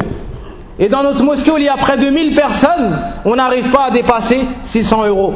Et 0.78 0.88
dans 0.88 1.02
notre 1.02 1.22
mosquée 1.22 1.50
où 1.50 1.56
il 1.56 1.64
y 1.64 1.68
a 1.68 1.76
près 1.76 1.96
de 1.96 2.08
1000 2.08 2.34
personnes, 2.34 2.98
on 3.24 3.36
n'arrive 3.36 3.70
pas 3.70 3.84
à 3.86 3.90
dépasser 3.90 4.40
600 4.64 5.06
euros. 5.06 5.34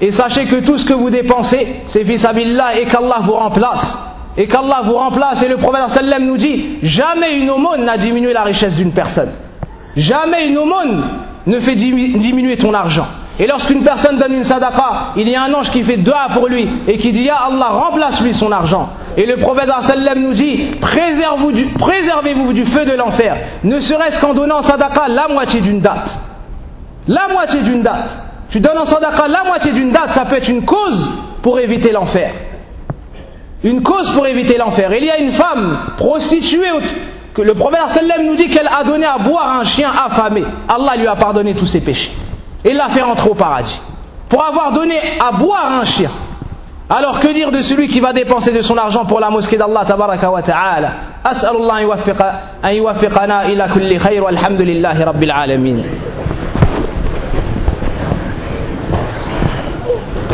Et 0.00 0.12
sachez 0.12 0.46
que 0.46 0.56
tout 0.56 0.78
ce 0.78 0.86
que 0.86 0.94
vous 0.94 1.10
dépensez, 1.10 1.66
c'est 1.86 2.04
fisabillah 2.04 2.78
et 2.78 2.84
qu'Allah 2.86 3.18
vous 3.22 3.32
remplace. 3.32 3.98
Et 4.36 4.46
qu'Allah 4.46 4.80
vous 4.84 4.94
remplace. 4.94 5.42
Et 5.42 5.48
le 5.48 5.56
prophète 5.56 6.02
nous 6.20 6.36
dit, 6.36 6.78
jamais 6.82 7.38
une 7.38 7.50
aumône 7.50 7.84
n'a 7.84 7.98
diminué 7.98 8.32
la 8.32 8.42
richesse 8.42 8.76
d'une 8.76 8.92
personne. 8.92 9.30
Jamais 9.96 10.48
une 10.48 10.56
aumône 10.56 11.04
ne 11.46 11.58
fait 11.58 11.74
diminuer 11.74 12.56
ton 12.56 12.72
argent. 12.72 13.06
Et 13.38 13.46
lorsqu'une 13.46 13.82
personne 13.82 14.18
donne 14.18 14.34
une 14.34 14.44
sadaqa, 14.44 15.12
il 15.16 15.28
y 15.28 15.34
a 15.34 15.42
un 15.42 15.52
ange 15.54 15.70
qui 15.70 15.82
fait 15.82 15.96
dua 15.96 16.28
pour 16.32 16.46
lui 16.46 16.68
et 16.86 16.98
qui 16.98 17.10
dit 17.10 17.22
Ya 17.22 17.36
Allah, 17.36 17.68
remplace-lui 17.68 18.34
son 18.34 18.52
argent. 18.52 18.90
Et 19.16 19.26
le 19.26 19.36
prophète 19.38 19.70
nous 20.16 20.32
dit 20.34 20.70
Préservez-vous 20.80 22.52
du 22.52 22.64
feu 22.64 22.84
de 22.84 22.92
l'enfer, 22.92 23.36
ne 23.64 23.80
serait-ce 23.80 24.20
qu'en 24.20 24.34
donnant 24.34 24.62
sadaqa 24.62 25.08
la 25.08 25.28
moitié 25.28 25.60
d'une 25.60 25.80
date 25.80 26.18
La 27.09 27.27
moitié 27.27 27.61
d'une 27.61 27.81
date. 27.83 28.17
Tu 28.49 28.59
donnes 28.59 28.77
en 28.77 28.85
sadaqa 28.85 29.27
la 29.27 29.43
moitié 29.43 29.71
d'une 29.71 29.91
date, 29.91 30.09
ça 30.11 30.25
peut 30.25 30.37
être 30.37 30.49
une 30.49 30.63
cause 30.65 31.09
pour 31.41 31.59
éviter 31.59 31.91
l'enfer. 31.91 32.31
Une 33.63 33.81
cause 33.83 34.11
pour 34.11 34.27
éviter 34.27 34.57
l'enfer. 34.57 34.91
Il 34.93 35.03
y 35.05 35.09
a 35.11 35.17
une 35.17 35.31
femme 35.31 35.77
prostituée 35.97 36.67
que 37.33 37.41
le 37.41 37.53
prophète 37.53 37.79
sallam 37.89 38.25
nous 38.25 38.35
dit 38.35 38.47
qu'elle 38.49 38.67
a 38.67 38.83
donné 38.83 39.05
à 39.05 39.17
boire 39.17 39.59
un 39.59 39.63
chien 39.63 39.89
affamé. 39.91 40.43
Allah 40.67 40.95
lui 40.97 41.07
a 41.07 41.15
pardonné 41.15 41.53
tous 41.53 41.65
ses 41.65 41.81
péchés 41.81 42.11
et 42.63 42.73
l'a 42.73 42.89
fait 42.89 43.01
rentrer 43.01 43.29
au 43.29 43.35
paradis. 43.35 43.81
Pour 44.29 44.43
avoir 44.43 44.71
donné 44.73 44.95
à 45.19 45.31
boire 45.31 45.71
un 45.81 45.85
chien. 45.85 46.09
Alors 46.89 47.19
que 47.19 47.27
dire 47.33 47.51
de 47.51 47.61
celui 47.61 47.87
qui 47.87 47.99
va 47.99 48.13
dépenser 48.13 48.51
de 48.51 48.61
son 48.61 48.77
argent 48.77 49.05
pour 49.05 49.19
la 49.19 49.29
mosquée 49.31 49.57
d'Allah 49.57 49.85
tabaraka 49.85 50.29
wa 50.31 50.41
ta'ala 50.41 50.91
أسأل 51.25 51.55
الله 51.55 51.81
أن 52.65 52.69
يوفقنا 52.75 53.45
إلى 53.45 53.67
كل 53.73 53.97
خير 53.99 54.23
والحمد 54.23 54.61
لله 54.61 55.03
رب 55.05 55.23
العالمين 55.23 55.83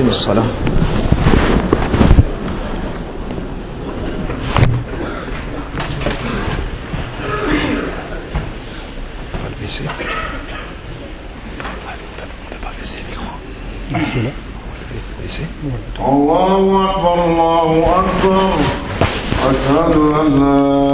الصلاة. 0.05 0.45
الله 16.01 16.91
أكبر 16.91 17.25
الله 17.25 17.71
أكبر 17.99 18.51
أشهد 19.51 19.93
أن 20.21 20.29
لا 20.41 20.77